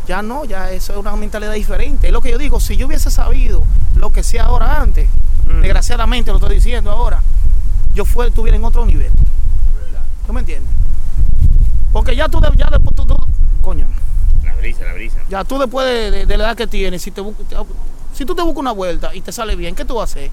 [0.07, 2.07] ya no, ya eso es una mentalidad diferente.
[2.09, 3.63] Es lo que yo digo, si yo hubiese sabido
[3.95, 5.09] lo que sé ahora antes,
[5.61, 7.23] desgraciadamente lo estoy diciendo ahora,
[7.95, 9.11] yo fue, estuviera en otro nivel.
[10.27, 10.73] ¿Tú me entiendes?
[11.93, 13.27] Porque ya tú, de- ya después tú, tú-
[13.61, 13.87] coño,
[14.45, 15.19] La brisa, la brisa.
[15.29, 17.23] ya tú después de, de- de la edad que tienes, si, te-
[18.15, 20.31] si tú te buscas una vuelta y te sale bien, ¿qué tú vas a hacer?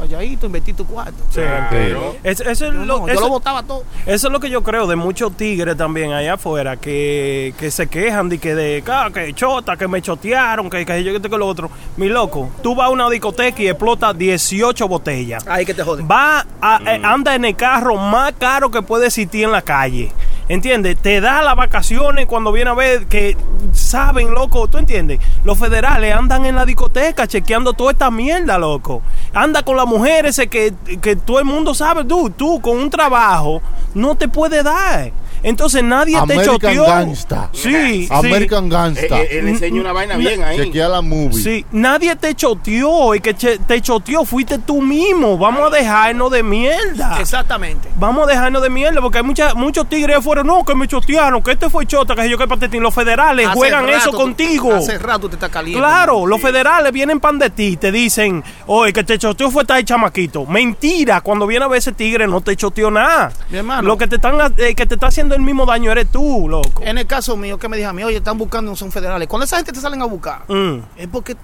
[0.00, 1.22] Calladito, invertir tu cuarto.
[1.30, 1.40] Sí.
[1.40, 2.16] Claro.
[2.22, 3.84] Es- eso, es Yo, lo, no, yo eso- lo botaba todo.
[4.06, 7.86] eso es lo que yo creo de muchos tigres también allá afuera que, que se
[7.88, 11.28] quejan de que de "Ah, que chota, que me chotearon, que, que yo que esto,
[11.30, 11.70] que lo otro.
[11.96, 15.46] Mi loco, tú vas a una discoteca y explota 18 botellas.
[15.46, 16.08] Ahí que te joden.
[16.10, 20.12] Va a, eh, anda en el carro más caro que puede existir en la calle.
[20.50, 20.96] ¿Entiendes?
[20.96, 23.36] Te da las vacaciones cuando viene a ver que
[23.72, 24.66] saben, loco.
[24.66, 25.20] ¿Tú entiendes?
[25.44, 29.00] Los federales andan en la discoteca chequeando toda esta mierda, loco.
[29.32, 32.02] Anda con las mujeres que, que todo el mundo sabe.
[32.04, 33.62] Tú, tú con un trabajo
[33.94, 35.12] no te puede dar.
[35.42, 36.86] Entonces nadie te American choteó.
[36.86, 37.48] Gangsta.
[37.52, 38.08] Sí, sí.
[38.10, 39.20] American Gangsta.
[39.20, 40.58] Eh, eh, Él enseña una vaina bien ahí.
[40.58, 41.42] Chequea la movie.
[41.42, 43.14] Sí, nadie te choteó.
[43.14, 45.38] Y que te choteó fuiste tú mismo.
[45.38, 47.18] Vamos a dejarnos de mierda.
[47.20, 47.88] Exactamente.
[47.96, 50.42] Vamos a dejarnos de mierda porque hay mucha, muchos tigres afuera.
[50.42, 52.82] No, que me chotearon, que este fue chota, que yo que patetín.
[52.82, 54.74] Los federales Hace juegan rato eso contigo.
[54.74, 55.80] Hace rato te está caliente.
[55.80, 56.46] Claro, los Sí.
[56.46, 60.46] federales vienen pan de ti, te dicen, oye, que te choteó fue tal chamaquito.
[60.46, 63.32] Mentira, cuando viene a ver ese tigre no te choteó nada.
[63.50, 63.82] Mi hermano.
[63.82, 66.82] Lo que te están eh, que te está haciendo el mismo daño eres tú, loco.
[66.84, 69.28] En el caso mío, que me dijo a mí, oye, están buscando, son federales.
[69.28, 70.78] Cuando esa gente te salen a buscar, Mm.
[70.96, 71.36] es porque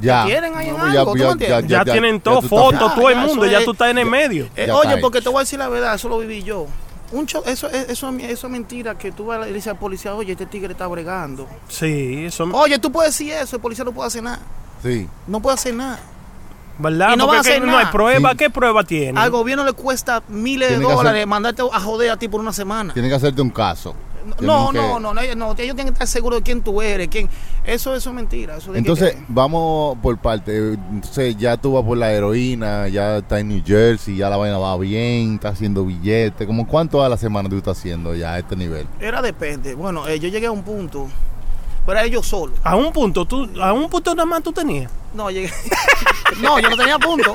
[0.00, 0.24] Ya.
[0.24, 1.66] quieren ahí en No, algo, ¿tú me entiendes?
[1.68, 4.48] Ya, tienen todo, fotos, todo el ya, mundo, eso ya tú estás en el medio.
[4.54, 6.66] Eh, Ya oye, porque te voy a decir la verdad, eso lo viví yo.
[7.12, 9.50] Un cho- eso, es- eso, es- eso es mentira que tú vas a la- y
[9.50, 11.46] le dices al policía, oye, este tigre está bregando.
[11.68, 14.40] Sí, eso Oye, tú puedes decir eso, el policía no puede hacer nada.
[14.82, 15.08] Sí.
[15.26, 16.00] No puede hacer nada.
[16.78, 17.14] ¿Verdad?
[17.14, 17.90] Y no Porque van a que hacer no hay nada.
[17.90, 18.30] prueba.
[18.32, 18.36] Sí.
[18.36, 19.18] ¿Qué prueba tiene?
[19.20, 22.40] Al gobierno le cuesta miles de que dólares hacer- mandarte a joder a ti por
[22.40, 22.92] una semana.
[22.92, 23.94] Tienen que hacerte un caso.
[24.40, 26.60] No, Tienen que- no, no, no, ellos, no, ellos tienen que estar seguros de quién
[26.60, 27.30] tú eres, quién.
[27.64, 28.56] Eso, eso es mentira.
[28.56, 30.72] Eso de que- Entonces, que- vamos por parte.
[30.74, 34.58] Entonces, ya tú vas por la heroína, ya está en New Jersey, ya la vaina
[34.58, 36.44] va bien, está haciendo billetes.
[36.46, 38.86] ¿Cómo cuánto a la semana tú estás haciendo ya a este nivel?
[39.00, 39.74] era depende.
[39.76, 41.06] Bueno, eh, yo llegué a un punto,
[41.86, 42.52] pero era yo solo.
[42.64, 44.90] A un punto, tú, a un punto nada más tú tenías.
[45.14, 45.50] No, llegué.
[46.42, 47.34] no, yo no tenía punto.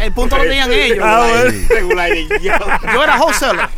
[0.00, 0.98] El punto lo tenían ellos.
[1.02, 2.28] Ah, bueno.
[2.92, 3.68] Yo era wholesaler.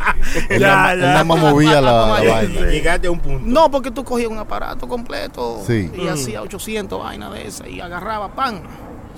[0.49, 1.05] Él Ya, nada- él ya.
[1.07, 2.65] nada más movía la, la vaina.
[2.69, 3.41] Llegaste a un punto.
[3.45, 5.89] No, porque tú cogías un aparato completo Sí.
[5.95, 8.61] y hacía 800 vainas de esas y agarraba pan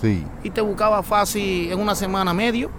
[0.01, 0.23] Sí.
[0.43, 2.69] y te buscaba fácil en una semana medio.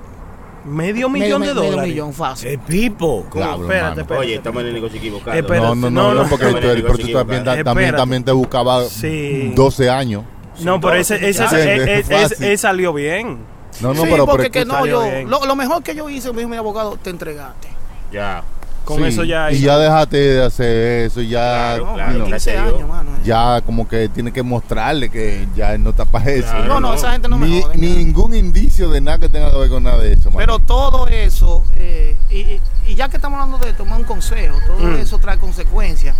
[0.68, 1.90] Medio millón medio, de medio dólares.
[1.92, 2.48] millón fácil.
[2.50, 3.26] El pipo.
[3.32, 4.26] Diablo, espérate, espérate.
[4.26, 5.36] Oye, estamos en el negocio equivocado.
[5.36, 5.66] Espérate.
[5.66, 6.28] No, no, no, no, no, no.
[6.28, 9.52] porque tú- pero tú también, también, también te buscaba Sí.
[9.54, 10.24] 12 años.
[10.60, 12.44] No, pero ese, ese, ese- es ese- ese- fácil.
[12.44, 13.38] ese salió bien.
[13.80, 16.32] No, no, sí, pero, porque pero que no, yo, lo, lo mejor que yo hice,
[16.32, 17.68] me dijo mi abogado, te entregaste.
[18.12, 18.42] Ya.
[18.88, 19.52] Con sí, eso ya.
[19.52, 21.28] Y ya dejaste de hacer eso, ya.
[21.76, 22.74] Claro, No, claro, you know, 15 gracias a Dios.
[22.76, 23.10] años, mano.
[23.16, 23.20] eh.
[23.24, 26.48] ya como que tiene que mostrarle que ya él no está para eso.
[26.48, 26.64] Claro.
[26.66, 27.76] No, no, esa gente no me Ni- jode.
[27.76, 30.38] ningún indicio de nada que tenga que ver con nada de eso, mano.
[30.38, 34.56] Pero todo eso, eh, y, y- y ya que estamos hablando de tomar un consejo,
[34.66, 34.96] todo Mm.
[34.96, 36.16] eso trae consecuencias.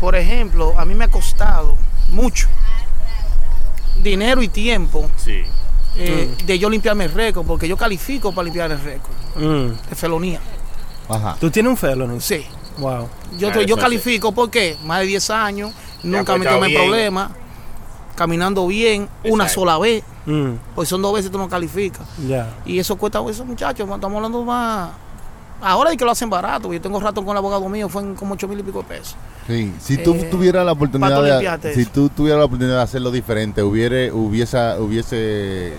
[0.00, 1.76] Por ejemplo, a mí me ha costado
[2.10, 2.48] mucho
[4.02, 5.42] dinero y tiempo Sí.
[5.96, 6.46] eh, Mm.
[6.46, 9.88] de yo limpiarme el récord, porque yo califico para limpiar el récord Mm.
[9.90, 10.40] de felonía.
[11.12, 11.36] Ajá.
[11.40, 12.20] Tú tienes un felony.
[12.20, 12.44] Sí,
[12.78, 13.08] Wow.
[13.38, 17.30] yo, Claro, yo eso califico porque más de 10 años, nunca me tomé problemas,
[18.16, 20.52] caminando bien, una sola vez, Mm.
[20.74, 22.06] pues son dos veces tú no calificas.
[22.26, 22.54] Ya.
[22.64, 24.90] Y eso cuesta, esos muchachos, estamos hablando más.
[25.64, 28.14] Ahora es que lo hacen barato, yo tengo rato con el abogado mío, fue en
[28.16, 29.14] como 8 mil y pico de pesos.
[29.46, 31.22] Sí, si tú Eh, tuvieras la oportunidad
[31.58, 31.90] de si eso.
[31.94, 35.72] tú tuvieras la oportunidad de hacerlo diferente, hubiere hubiese hubiese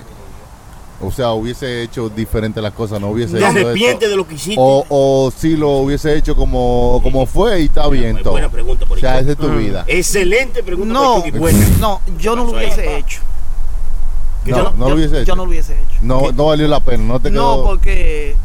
[1.06, 4.10] o sea, hubiese hecho diferente las cosas, no hubiese ¿Te hecho arrepientes esto.
[4.10, 4.56] de lo que hiciste?
[4.60, 8.32] o o si lo hubiese hecho como como fue y está bien Buena- todo.
[8.34, 9.84] buena pregunta, por o sea, esa es tu vida.
[9.88, 10.94] Excelente pregunta.
[10.94, 11.68] No, por Chucky, buena.
[11.80, 13.22] no, yo no lo hubiese hecho.
[14.46, 15.26] No, yo, no lo yo- hubiese hecho.
[15.26, 16.00] Yo no lo hubiese hecho.
[16.02, 18.36] No no valió la pena, no te No, quedó porque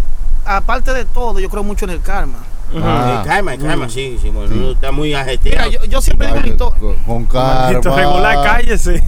[0.45, 2.39] aparte de todo, yo creo mucho en el karma.
[2.83, 3.21] Ah.
[3.23, 3.91] El karma, el karma, Mm.
[3.91, 5.71] sí, sí, bueno, está muy Mira, ajetreado.
[5.71, 6.79] yo, yo siempre digo una Ay, historia.
[7.07, 7.97] con, con Maldito karma.
[7.97, 9.03] regular, cállese.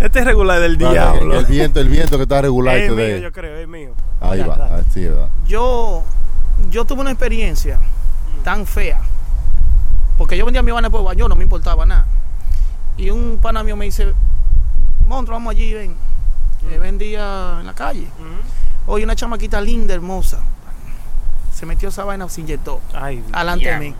[0.00, 1.38] Este es regular del Vale, diablo.
[1.40, 3.90] El viento, el viento que está regular Es te mío, yo creo, es mío.
[4.20, 4.76] Ahí Ya va, está.
[4.76, 5.28] ah, sí, ¿verdad?
[5.46, 6.04] Yo,
[6.70, 7.80] yo tuve una experiencia
[8.44, 9.00] tan fea.
[10.16, 12.06] Porque yo vendía mi vaina por baño, no me importaba nada.
[12.96, 14.12] Y un pana mío me dice,
[15.06, 15.96] Monstruo, vamos allí, ven.
[16.68, 18.06] Que vendía en la calle.
[18.86, 20.38] Oye, una chamaquita linda, hermosa.
[21.54, 22.80] Se metió esa vaina, se inyectó.
[22.94, 23.78] Ay, Alante de Ya.
[23.78, 23.94] mí.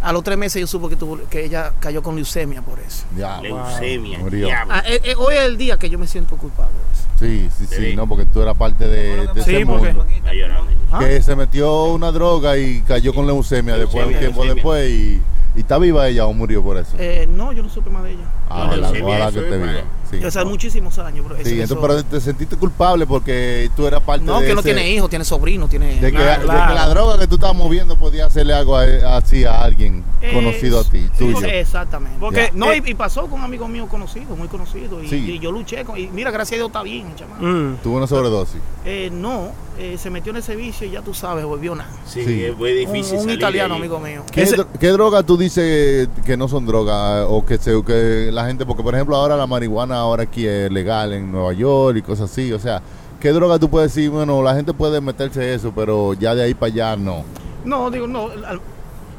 [0.00, 3.04] A los tres meses yo supe que, tuvo, que ella cayó con leucemia por eso.
[3.16, 3.40] Ya.
[3.40, 4.20] Leucemia.
[4.68, 7.04] Ah, eh, eh, hoy es el día que yo me siento culpable de eso.
[7.18, 7.96] Sí, sí, sí, Sí.
[7.96, 10.06] no, porque tú eras parte de, de Sí, ese porque- mundo.
[10.32, 10.70] Llorando.
[10.92, 11.00] ¿Ah?
[11.00, 14.54] Que se metió una droga y cayó con leucemia después, un tiempo leucemia.
[14.54, 15.20] después y,
[15.56, 16.92] y está viva ella o murió por eso.
[16.98, 18.24] Eh, no, yo no supe más de ella.
[18.48, 19.82] Ah, ojalá, eso que es esté viva.
[20.10, 20.24] Sí.
[20.24, 21.36] Hace muchísimos años, bro.
[21.36, 24.60] Sí, entonces, eso- pero te sentiste culpable porque tú eras parte No, de que no
[24.60, 26.00] ese- tiene hijos, tiene sobrinos, tiene...
[26.00, 29.16] De que, Claro, de que la droga que tú estabas moviendo podía hacerle algo a-
[29.16, 31.46] así a alguien Eh, conocido a ti, sí, tuyo.
[31.46, 32.16] Exactamente.
[32.18, 32.50] Porque, Ya.
[32.54, 35.04] no, eh, y, y pasó con amigos míos conocidos, muy conocidos.
[35.04, 35.16] Y, Sí.
[35.32, 35.98] y yo luché con.
[35.98, 37.06] Y mira, gracias a Dios está bien.
[37.40, 37.76] Mm.
[37.82, 38.60] Tuvo una sobredosis.
[38.84, 41.90] Eh, no, eh, se metió en ese vicio y ya tú sabes, volvió nada.
[42.06, 42.44] Sí, Sí.
[42.44, 43.80] es muy Un, difícil un salir italiano, ahí.
[43.80, 44.22] amigo mío.
[44.32, 48.30] ¿Qué, Ese- dro- qué droga tú dices que no son drogas o que, se, que
[48.32, 51.96] la gente, porque por ejemplo ahora la marihuana ahora aquí es legal en Nueva York
[51.98, 52.80] y cosas así, o sea,
[53.20, 56.54] ¿qué droga tú puedes decir, bueno, la gente puede meterse eso, pero ya de ahí
[56.54, 57.24] para allá no?
[57.64, 58.58] No, digo, no, la,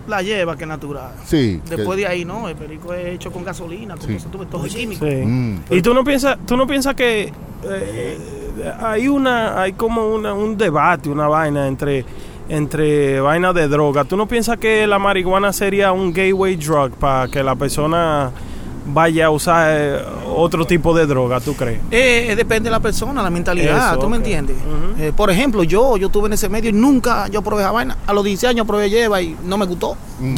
[0.08, 1.12] la lleva que es natural.
[1.26, 1.62] Sí.
[1.70, 4.16] Después que- de ahí, no, el perico es hecho con gasolina, con Sí.
[4.16, 5.06] eso, todo es químico.
[5.06, 5.16] Sí.
[5.26, 5.60] Mm.
[5.70, 7.32] Y tú no piensas, tú no piensas que
[7.64, 8.18] eh,
[8.82, 12.06] hay una, hay como una, un debate, una vaina entre
[12.52, 14.06] entre vainas de droga.
[14.06, 18.32] ¿Tú no piensas que la marihuana sería un gateway drug para que la persona
[18.94, 20.00] vaya a usar eh,
[20.36, 21.40] otro tipo de droga?
[21.40, 21.80] ¿Tú crees?
[21.92, 24.58] Eh, depende de la persona, la mentalidad, Eso, ¿tú me entiendes?
[25.00, 27.98] Eh, por ejemplo, yo yo estuve en ese medio y nunca yo probé esa vaina.
[28.08, 29.96] A los 16 años probé lleva y no me gustó.
[30.20, 30.36] Mm.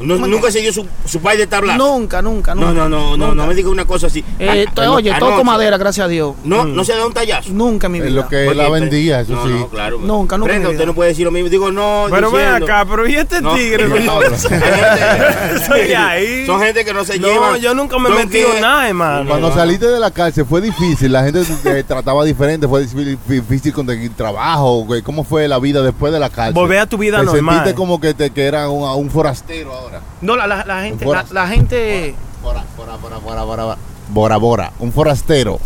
[0.00, 1.76] No- nunca se dio su, su país de tabla.
[1.76, 2.66] Nunca, nunca, nunca.
[2.72, 3.34] No, no, no, no, nunca.
[3.34, 4.24] no me diga una cosa así.
[4.38, 5.44] Eh, Ah, ano- oye, toco anoche.
[5.44, 6.34] madera, gracias a Dios.
[6.44, 7.50] No, no se da un tallazo.
[7.52, 8.14] Nunca en mi Es vida.
[8.22, 9.50] lo que la vendía, eso no, sí.
[9.52, 9.98] No, claro.
[9.98, 11.48] Nunca, nunca usted no puede decir lo mismo.
[11.48, 12.06] Digo, no.
[12.10, 13.88] Pero ven diciendo- acá, pero ¿y este No, tigre?
[13.88, 16.46] no, No, no, son gente- Soy ahí.
[16.46, 17.60] Son gente que no se No, llevan.
[17.60, 19.28] yo nunca me he metido que- nada, hermano.
[19.28, 24.12] Cuando saliste de la cárcel fue difícil, la gente te trataba diferente, fue difícil, conseguir
[24.14, 25.02] trabajo, güey.
[25.02, 26.54] ¿cómo fue la vida después de la cárcel?
[26.54, 27.54] Volver a tu vida ¿Te normal.
[27.56, 30.00] sentiste como que, te, que era un, un forastero ahora?
[30.20, 33.78] No, la, la, la gente, la, la gente, Bora, bora, bora, bora, bora, bora.
[34.08, 35.58] Bora, bora, un forastero.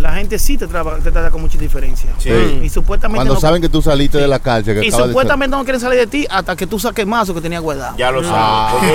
[0.00, 2.10] La gente sí te trata, te trata con mucha diferencia.
[2.18, 2.30] Sí.
[2.62, 5.56] Y supuestamente Cuando no, saben que tú saliste de la cárcel, que y de supuestamente
[5.56, 7.96] no quieren salir de ti hasta que tú saques mazo que tenía guardado.
[7.96, 8.72] Ya lo Ah.
[8.80, 8.86] Sí.
[8.86, 8.92] es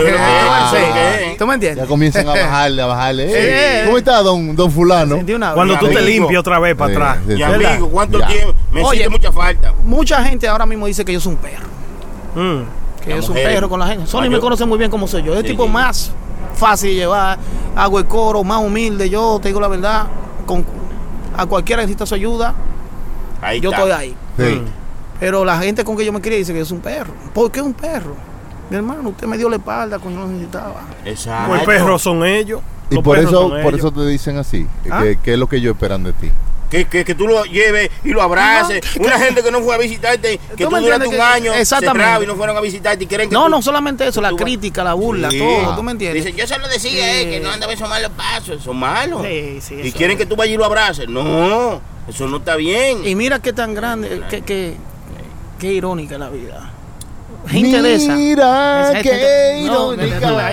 [0.88, 1.38] lo que es.
[1.38, 1.86] ¿Tú me Ya entiendes?
[1.88, 3.84] comienzan a bajarle, a bajarle.
[3.86, 5.18] ¿Cómo está, don, don fulano?
[5.18, 5.54] Una.
[5.54, 7.18] Cuando tú te limpias otra vez para Sí, atrás.
[7.28, 8.28] sí, Y amigo, ¿cuánto Ya.
[8.28, 8.54] tiempo?
[8.72, 9.08] Me Oye.
[9.10, 9.74] mucha falta.
[9.84, 11.66] Mucha gente ahora mismo dice que yo soy un perro.
[12.36, 12.64] Mm.
[13.04, 14.08] Que La yo soy un perro con la gente.
[14.08, 15.34] Sony Ah, me conoce muy bien como soy yo.
[15.34, 16.12] Es el tipo más
[16.56, 17.38] fácil de llevar.
[17.76, 19.10] Hago el coro, más humilde.
[19.10, 20.08] Yo te digo la verdad.
[20.46, 20.66] Con,
[21.38, 22.54] a cualquiera que necesita su ayuda,
[23.42, 23.84] Ahí yo está.
[23.84, 24.18] estoy ahí.
[24.38, 24.62] Sí.
[25.20, 27.14] Pero la gente con que yo me quería dice que yo soy un perro.
[27.34, 28.16] ¿Por qué un perro?
[28.70, 30.82] Mi hermano, usted me dio la espalda cuando yo lo necesitaba.
[31.06, 31.56] Exacto.
[31.56, 32.62] Los perros son ellos.
[32.90, 33.76] Y por eso, por ellos.
[33.80, 34.68] eso te dicen así.
[34.92, 35.02] ¿Ah?
[35.04, 36.32] Que, que es lo que ellos esperan de ti.
[36.76, 38.82] Que, que, que tú lo lleves y lo abraces.
[39.00, 42.24] No, Una gente que no fue a visitarte, que Tú tú durante un año Exactamente.
[42.24, 44.38] y no fueron a visitarte y creen que No, tú- no solamente eso, la tú
[44.38, 45.40] crítica, la burla, Sí.
[45.40, 45.76] todo.
[45.76, 46.24] ¿Tú me entiendes?
[46.26, 48.62] Dicen, yo se lo decía, eh, que no andaba esos malos pasos.
[48.64, 49.22] Son malos.
[49.26, 50.24] Sí, sí, y quieren es.
[50.24, 51.08] que tú vayas y lo abraces.
[51.08, 53.06] No, eso no está bien.
[53.08, 54.76] Y mira qué tan grande, qué, qué,
[55.60, 56.72] qué irónica la vida.
[57.48, 58.16] Gente de esa.
[58.16, 60.52] Mira, Esa qué no, irónica.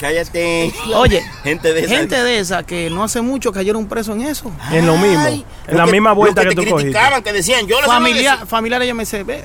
[0.00, 0.72] Cállate.
[0.94, 1.94] Oye, Gente de esa.
[1.96, 4.50] gente de esa que no hace mucho cayeron presos en eso.
[4.70, 5.20] En lo mismo.
[5.24, 6.92] Ay, en la misma vuelta que, te tú cogiste.
[6.92, 9.44] criticaban, que decían, yo Familia, familiares ya me dice, ve,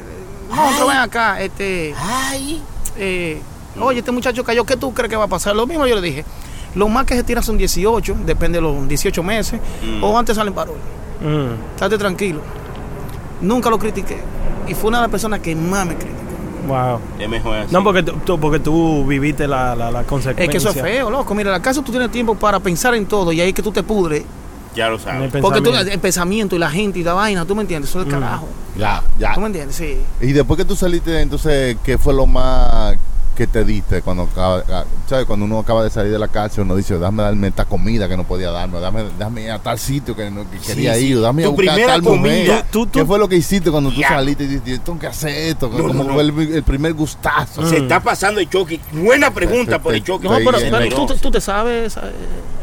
[0.49, 2.61] nosotros ven acá, este, Ay,
[2.97, 3.39] eh,
[3.79, 5.55] oye, este muchacho cayó, ¿qué tú crees que va a pasar?
[5.55, 6.25] Lo mismo yo le dije.
[6.75, 10.03] Lo más que se tira son 18, depende de los 18 meses, Mm.
[10.03, 10.77] o antes salen parol.
[11.21, 11.73] Mm.
[11.73, 12.41] Estate tranquilo.
[13.41, 14.17] Nunca lo critiqué.
[14.67, 16.17] Y fue una de las personas que más me criticó.
[16.67, 16.99] Wow.
[17.19, 17.73] es mejor así.
[17.73, 20.45] No, porque tú, porque tú viviste la, la, la consecuencia.
[20.45, 21.33] Es que eso es feo, loco.
[21.35, 23.83] Mira, casa tú tienes tiempo para pensar en todo y ahí es que tú te
[23.83, 24.23] pudres.
[24.75, 25.31] Ya lo el sabes.
[25.41, 27.89] Porque tú, el pensamiento y la gente y la vaina, ¿tú me entiendes?
[27.89, 28.11] Eso es Mm.
[28.11, 28.47] carajo.
[28.77, 29.33] Ya, ya.
[29.33, 29.75] ¿Tú me entiendes?
[29.75, 29.97] Sí.
[30.21, 32.95] Y después que tú saliste, entonces, ¿qué fue lo más
[33.37, 35.25] que te diste cuando acaba, ah, ¿sabes?
[35.25, 38.17] Cuando uno acaba de salir de la cárcel, uno dice, dame darme esta comida que
[38.17, 41.05] no podía darme, dame, dame ir a tal sitio que, no, que quería sí.
[41.09, 42.65] ir, o dame a Tu buscar primera tal comida.
[42.71, 44.09] Tú- tú- ¿Qué fue lo que hiciste cuando tú Ya.
[44.09, 45.69] saliste y dijiste, tengo que hacer esto?
[45.69, 47.67] No, como no, fue el, el primer gustazo.
[47.67, 48.79] Se está pasando el choque.
[48.91, 50.27] Buena pregunta por el choque.
[50.27, 50.89] No, Sí, pero, sí, pero sí.
[50.89, 52.01] tú, tú te sabes esa,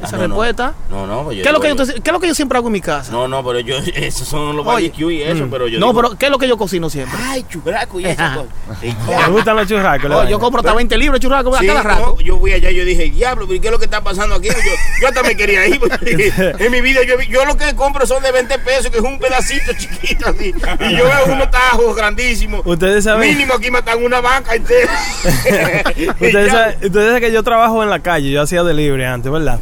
[0.03, 0.75] esa Ah, respuesta.
[0.91, 2.35] No, no, pues ¿Qué, es lo que yo, digo, te- ¿Qué es lo que yo
[2.35, 3.13] siempre hago en mi casa?
[3.13, 6.19] No, no, pero yo, esos son los barbecue y eso, pero yo no, digo, pero
[6.19, 7.17] ¿qué es lo que yo cocino siempre?
[7.23, 8.23] Ay, churraco y eso.
[8.67, 8.79] pues.
[8.83, 9.29] Y ¿Te ya.
[9.29, 12.17] gustan los Oh, yo compro hasta 20 libros de churrasco a Sí, cada no, rato.
[12.21, 14.49] yo fui allá y yo dije, diablo, pero ¿qué es lo que está pasando aquí?
[14.49, 14.55] Yo,
[15.03, 15.79] yo hasta me quería ir.
[15.81, 19.05] porque en mi vida, yo, yo lo que compro son de 20 pesos, que es
[19.05, 20.53] un pedacito chiquito así.
[20.81, 22.63] Y yo veo unos tajos grandísimos.
[22.65, 27.91] Ustedes saben, Mínimo aquí matan una vaca ustedes, saben, ustedes saben que yo trabajo en
[27.91, 29.59] la calle, yo hacía delivery antes, ¿verdad?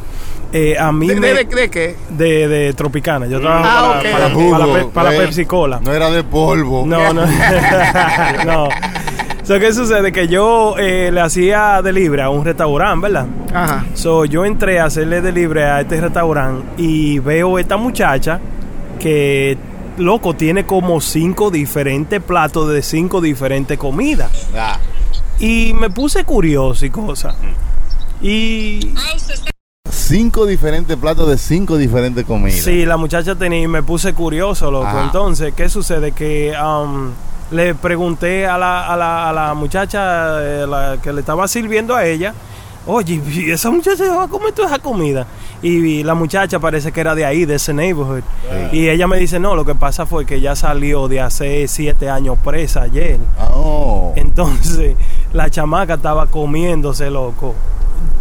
[0.55, 1.97] Eh, a mí ¿De, me- de, de- de qué?
[2.11, 4.13] de, de Tropicana, yo trabajo Ah, para, ok.
[4.13, 5.81] para, Jugo, para para eh, Pepsi Cola.
[5.83, 6.85] No era de polvo.
[6.87, 7.25] No, no.
[8.45, 8.69] no.
[9.45, 10.13] So, ¿Qué sucede?
[10.13, 13.27] Que yo eh, le hacía delivery a un restaurante, ¿verdad?
[13.53, 13.85] Ajá.
[13.95, 18.41] So, yo entré a hacerle delivery a este restaurante y veo esta muchacha
[19.01, 19.59] que
[19.99, 24.31] loco, tiene como cinco diferentes platos de cinco diferentes comidas.
[24.57, 24.79] Ah,
[25.39, 27.35] Y me puse curioso y cosas.
[28.21, 28.95] Y
[29.91, 32.61] cinco diferentes platos de cinco diferentes comidas.
[32.61, 35.01] sí, la muchacha tenía y me puse curioso, loco.
[35.03, 36.13] Entonces, ¿qué sucede?
[36.13, 37.11] Que um,
[37.51, 41.95] le pregunté a la, a la, a la muchacha eh, la que le estaba sirviendo
[41.95, 42.35] a ella,
[42.87, 45.27] oye, ¿y esa muchacha va a comer toda esa comida?
[45.63, 48.25] Y, la muchacha parece que era de ahí, de ese neighborhood.
[48.73, 52.11] Y ella me dice, no, lo que pasa fue que ella salió de hace siete
[52.11, 53.19] años presa ayer.
[53.55, 54.13] Oh.
[54.17, 54.97] Entonces,
[55.33, 57.55] la chamaca estaba comiéndose, loco.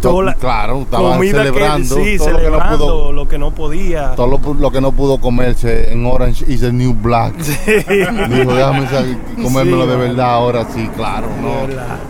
[0.02, 3.12] To- Toda la- claro, estaba comida que- celebrando sí, todo lo que no celebrando pudo-
[3.12, 4.14] lo que no podía.
[4.16, 7.34] Todo lo, lo que no pudo comerse en Orange is the New Black.
[7.36, 8.86] Dijo, déjame
[9.42, 11.26] comérmelo Sí, de verdad ahora sí, claro.
[11.40, 11.52] No.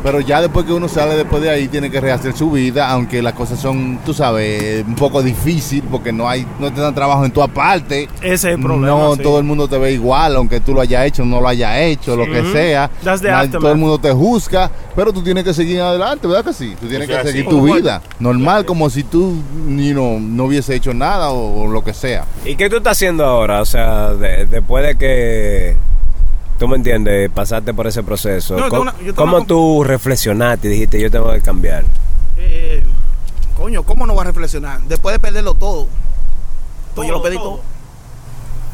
[0.02, 3.22] Pero ya después que uno sale después de ahí, tiene que rehacer su vida, aunque
[3.22, 7.24] las cosas son, tú sabes, un poco difícil porque no hay no te dan trabajo
[7.24, 8.08] en tu parte.
[8.22, 8.86] Ese es el problema.
[8.86, 9.22] No sí.
[9.22, 12.16] todo el mundo te ve igual, aunque tú lo hayas hecho, no lo hayas hecho,
[12.16, 12.90] lo que sea.
[13.04, 16.74] Nadie- todo el mundo te juzga, pero tú tienes que seguir adelante, ¿verdad que sí?
[16.80, 17.50] Tú tienes O sea, que seguir sí.
[17.50, 17.81] tu vida
[18.18, 22.24] normal, como si tú you know, no hubiese hecho nada o, o lo que sea.
[22.44, 23.60] ¿Y qué tú estás haciendo ahora?
[23.60, 25.76] O sea, de- después de que,
[26.58, 30.70] tú me entiendes, pasaste por ese proceso, No, ¿cómo, una- cómo una- tú reflexionaste y
[30.70, 31.84] dijiste, yo tengo que cambiar?
[32.38, 32.82] Eh,
[33.56, 34.80] coño, ¿cómo no va a reflexionar?
[34.82, 35.86] Después de perderlo todo.
[36.94, 37.60] Pues yo lo perdí todo.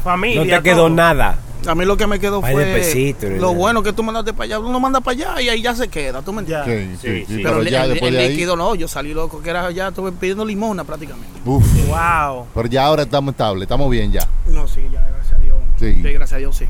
[0.03, 0.43] Familia.
[0.43, 0.89] No te quedó todo.
[0.89, 1.37] nada.
[1.67, 4.59] A mí lo que me quedó fue pesito, lo bueno que tú mandaste para allá.
[4.59, 6.99] Uno manda para allá y ahí ya se queda, ¿tú me entiendes?
[7.01, 7.41] Sí, sí, Sí, sí, sí.
[7.43, 8.29] pero el- ya el, después el de ahí.
[8.31, 11.39] líquido no, yo salí loco, que era ya, estuve pidiendo limona prácticamente.
[11.45, 12.47] Uf, Wow.
[12.55, 14.27] pero ya ahora estamos estables, estamos bien ya.
[14.47, 15.55] No, sí, ya, gracias a Dios.
[15.77, 16.01] Sí.
[16.01, 16.65] gracias a Dios, sí.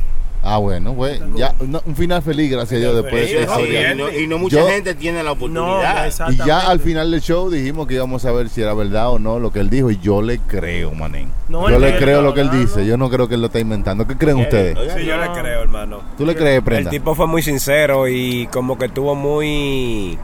[0.51, 3.93] Ah, bueno, pues ya no, un final feliz, gracias a Dios, después de historia.
[3.93, 6.11] y, no, y no mucha Yo- gente tiene la No, oportunidad.
[6.31, 9.19] Y ya al final del show dijimos que íbamos a ver si era verdad o
[9.19, 11.29] no lo que él dijo y yo le creo, manín.
[11.49, 13.47] No, yo él le creo lo que él dice, yo no creo que él lo
[13.47, 14.07] está inventando.
[14.07, 14.75] ¿Qué creen ustedes?
[14.95, 15.23] Sí, yo no.
[15.33, 16.01] le creo, hermano.
[16.17, 16.89] ¿Tú le crees, El Prenda?
[16.89, 20.17] tipo fue muy sincero y como que tuvo muy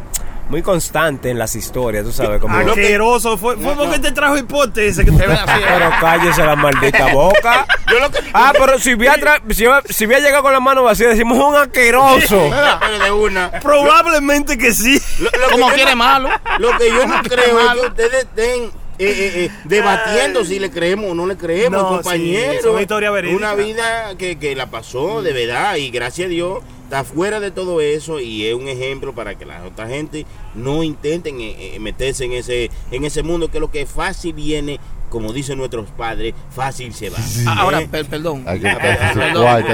[0.50, 2.56] muy constante en las historias, tú sabes, como...
[2.56, 3.38] Asqueroso.
[3.38, 7.66] Fue, fue porque te trajo hipote ese que te Pero cállese la maldita boca.
[7.92, 10.84] Yo lo que Ah, pero si hubiera, tra- si si hubiera llegado con la mano
[10.84, 12.50] vacía, decimos un asqueroso.
[12.80, 13.52] pero de una.
[13.62, 15.00] Probablemente que sí.
[15.20, 16.30] Lo, lo Como que yo quiere no- malo.
[16.60, 17.82] Lo que yo no creo es malo.
[17.82, 18.70] que ustedes estén eh,
[19.00, 22.52] eh, eh, debatiendo si le creemos o no le creemos, No, compañero.
[22.54, 23.38] sí, es una historia verídica.
[23.38, 27.50] Una vida que, que la pasó de verdad y gracias a Dios está fuera de
[27.50, 31.80] todo eso y es un ejemplo para que la otra gente no intenten eh, eh,
[31.80, 34.80] meterse en ese en ese mundo que lo que fácil viene,
[35.16, 37.18] como dicen nuestros padres, fácil se va.
[37.48, 37.88] Ah, Ahora, ¿Eh?
[37.90, 38.44] per- perdón.
[38.46, 38.78] Hay que hay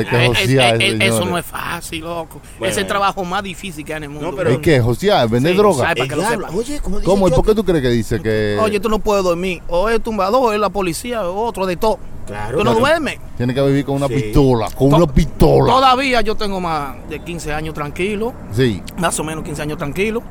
[0.06, 2.40] que Eh, eh, josear, eh, Eso no es fácil, loco.
[2.60, 2.88] Bueno, es el bueno.
[2.88, 4.30] trabajo más difícil que hay en el mundo.
[4.32, 5.10] No, pero- ¿Y qué, José?
[5.30, 5.84] ¿Vender Sí, droga?
[5.84, 5.96] sabe.
[5.96, 6.48] para El que lo diablo.
[6.48, 6.60] sepa.
[6.60, 7.28] Oye, como dice ¿Cómo?
[7.28, 9.62] ¿Y por qué tú crees que dice que Oye, tú no puedes dormir.
[9.68, 11.98] O es tumbador, o es la policía, o otro de todo.
[12.28, 12.80] Claro, tú no claro.
[12.80, 13.18] duermes.
[13.36, 14.14] tiene que vivir con una Sí.
[14.14, 14.68] pistola?
[14.70, 15.66] Con To- una pistola.
[15.74, 18.34] Todavía yo tengo más de 15 años tranquilo.
[18.56, 18.82] Sí.
[18.98, 20.22] Más o menos 15 años tranquilo.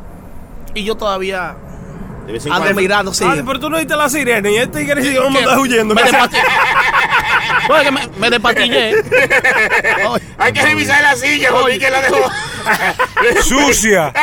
[0.74, 1.56] Y yo todavía
[2.30, 3.24] de vez en cuando- mirando, sí.
[3.26, 5.14] Ah, pero tú no viste la sirena y este tigre ¿Qué?
[5.40, 5.94] está huyendo.
[5.94, 6.42] Me despatillé.
[7.90, 8.94] Me, me despatillé.
[10.38, 12.30] Hay que revisar la silla, José, que la dejó.
[13.42, 14.12] Sucia.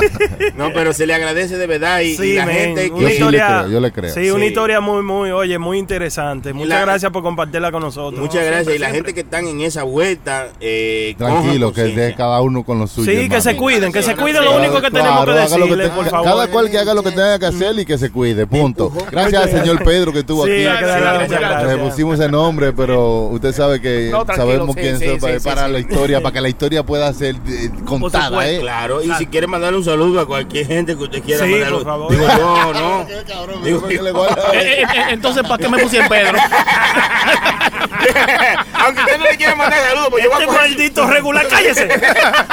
[0.56, 3.14] No, pero se le agradece de verdad y, la gente una Yo que...
[3.14, 4.14] sí le creo, yo le creo.
[4.14, 4.48] Sí, una Sí.
[4.48, 6.52] historia muy, muy, oye, muy interesante.
[6.52, 8.20] Muchas la- gracias por compartirla con nosotros.
[8.20, 8.64] Muchas No, gracias.
[8.66, 8.98] siempre, y la siempre.
[9.12, 13.10] gente que están en esa vuelta, eh, Tranquilo, que de cada uno con lo suyo.
[13.10, 16.06] Sí, que se cuiden, que se cuiden lo único que tenemos que decirle, te- por
[16.08, 16.24] favor.
[16.26, 18.92] Cada cual que haga lo que tenga que hacer y que se cuide, punto.
[19.10, 21.34] Gracias al señor Pedro que estuvo Sí, aquí.
[21.66, 25.38] Le pusimos el nombre, pero usted sabe que No, sabemos quién sí, es sí, para,
[25.38, 25.72] sí, para sí.
[25.72, 28.60] la historia, para que la historia pueda ser eh, contada, supuesto, ¿eh?
[28.60, 31.76] Claro, y si quiere mandarle un saludo a cualquier gente que usted quiera Sí, mandarle-
[31.78, 32.10] por favor.
[32.10, 33.06] Digo yo, no.
[33.64, 34.02] Digo Que yo.
[34.02, 34.10] le
[34.52, 36.38] Eh, eh, eh, entonces, ¿para qué me puse en Pedro?
[38.84, 41.46] Aunque usted no le quiera mandar saludos, pues yo voy a Este coger maldito regular,
[41.48, 41.86] cállese.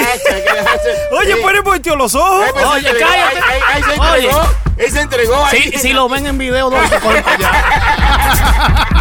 [1.13, 2.47] Oye, pone volteó los ojos.
[2.73, 3.41] Oye, cállate.
[3.69, 4.25] Ahí se Oye.
[4.27, 4.43] entregó.
[4.77, 5.45] Él se entregó.
[5.45, 5.73] ahí.
[5.79, 7.51] Si, lo ven en video, no se para allá.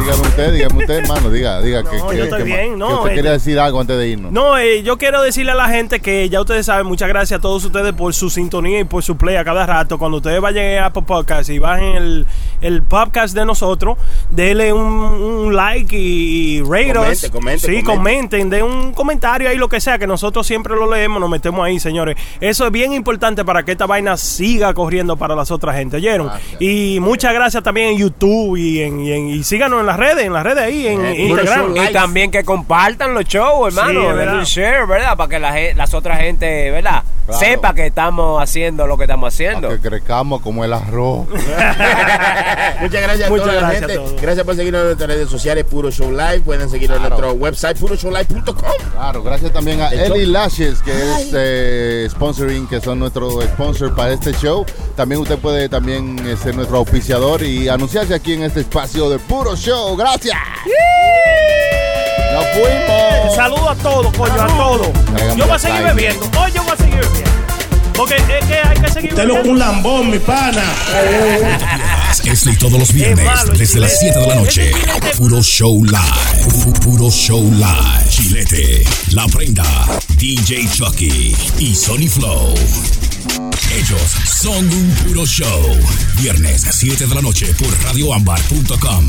[0.00, 1.30] Dígame usted, dígame usted, hermano.
[1.30, 3.58] Diga, diga No, que, yo que- estoy que- bien, que no, usted eh, quería decir
[3.58, 4.32] algo antes de irnos.
[4.32, 7.40] No, eh, yo quiero decirle a la gente que ya ustedes saben, muchas gracias a
[7.42, 9.98] todos ustedes por su sintonía y por su play a cada rato.
[9.98, 12.26] Cuando ustedes vayan a Apple Podcast y bajen el,
[12.60, 13.98] el podcast de nosotros,
[14.30, 17.30] denle un, un like y, y rate Comente, us.
[17.30, 17.84] comente, Sí, comente.
[17.84, 21.64] comenten, den un comentario ahí, lo que sea, que nosotros siempre lo leemos, nos metemos
[21.64, 22.16] ahí, señores.
[22.40, 26.30] Eso es bien importante para que esta vaina siga corriendo para las otras gente, ¿oyeron?
[26.58, 30.24] Y muchas gracias también en YouTube y, en, y, en- y síganos en las redes,
[30.24, 31.76] en las redes ahí, en Eh, Instagram.
[31.76, 33.90] Y también que compartan los shows, hermano.
[33.90, 34.38] Sí, es denle verdad.
[34.38, 35.16] un share, ¿verdad?
[35.16, 37.02] Para que la, gen- las otras gente, ¿verdad?
[37.26, 37.38] Claro.
[37.40, 39.68] Sepa que estamos haciendo lo que estamos haciendo.
[39.68, 41.28] Para que crezcamos como el arroz.
[42.80, 43.94] Muchas gracias a Muchas toda la gracias a gente.
[43.94, 44.20] todos.
[44.22, 46.40] Gracias por seguirnos en nuestras redes sociales, Puro Show Live.
[46.40, 48.54] Pueden seguirnos en nuestro website, puroshowlive.com.
[48.92, 50.26] Claro, gracias también a El Eli.
[50.26, 54.64] Lashes, que es eh, sponsoring, que son nuestro sponsor para este show.
[54.96, 59.18] También usted puede también eh, ser nuestro auspiciador y anunciarse aquí en este espacio de
[59.18, 59.79] Puro Show.
[59.96, 60.38] Gracias.
[62.34, 63.34] Nos fuimos.
[63.34, 64.92] Saludo a todos, coño, a todos.
[65.04, 66.30] Tráigame Yo voy a seguir bebiendo.
[66.40, 67.30] Hoy yo voy a seguir bebiendo.
[67.94, 69.54] Porque es que hay que seguir bebiendo.
[69.54, 70.62] lambón, mi pana.
[72.24, 74.14] Este y todos los viernes, malo, desde las chilete.
[74.14, 74.70] 7 de la noche.
[75.16, 76.44] Puro Show Live.
[76.44, 78.08] Pu- Puro Show Live.
[78.10, 79.64] Chilete, La Prenda,
[80.16, 82.54] DJ Chucky y Sony Flow.
[83.74, 84.00] Ellos
[84.40, 85.62] son un puro show.
[86.16, 89.08] Viernes, 7 de la noche por radioambar.com.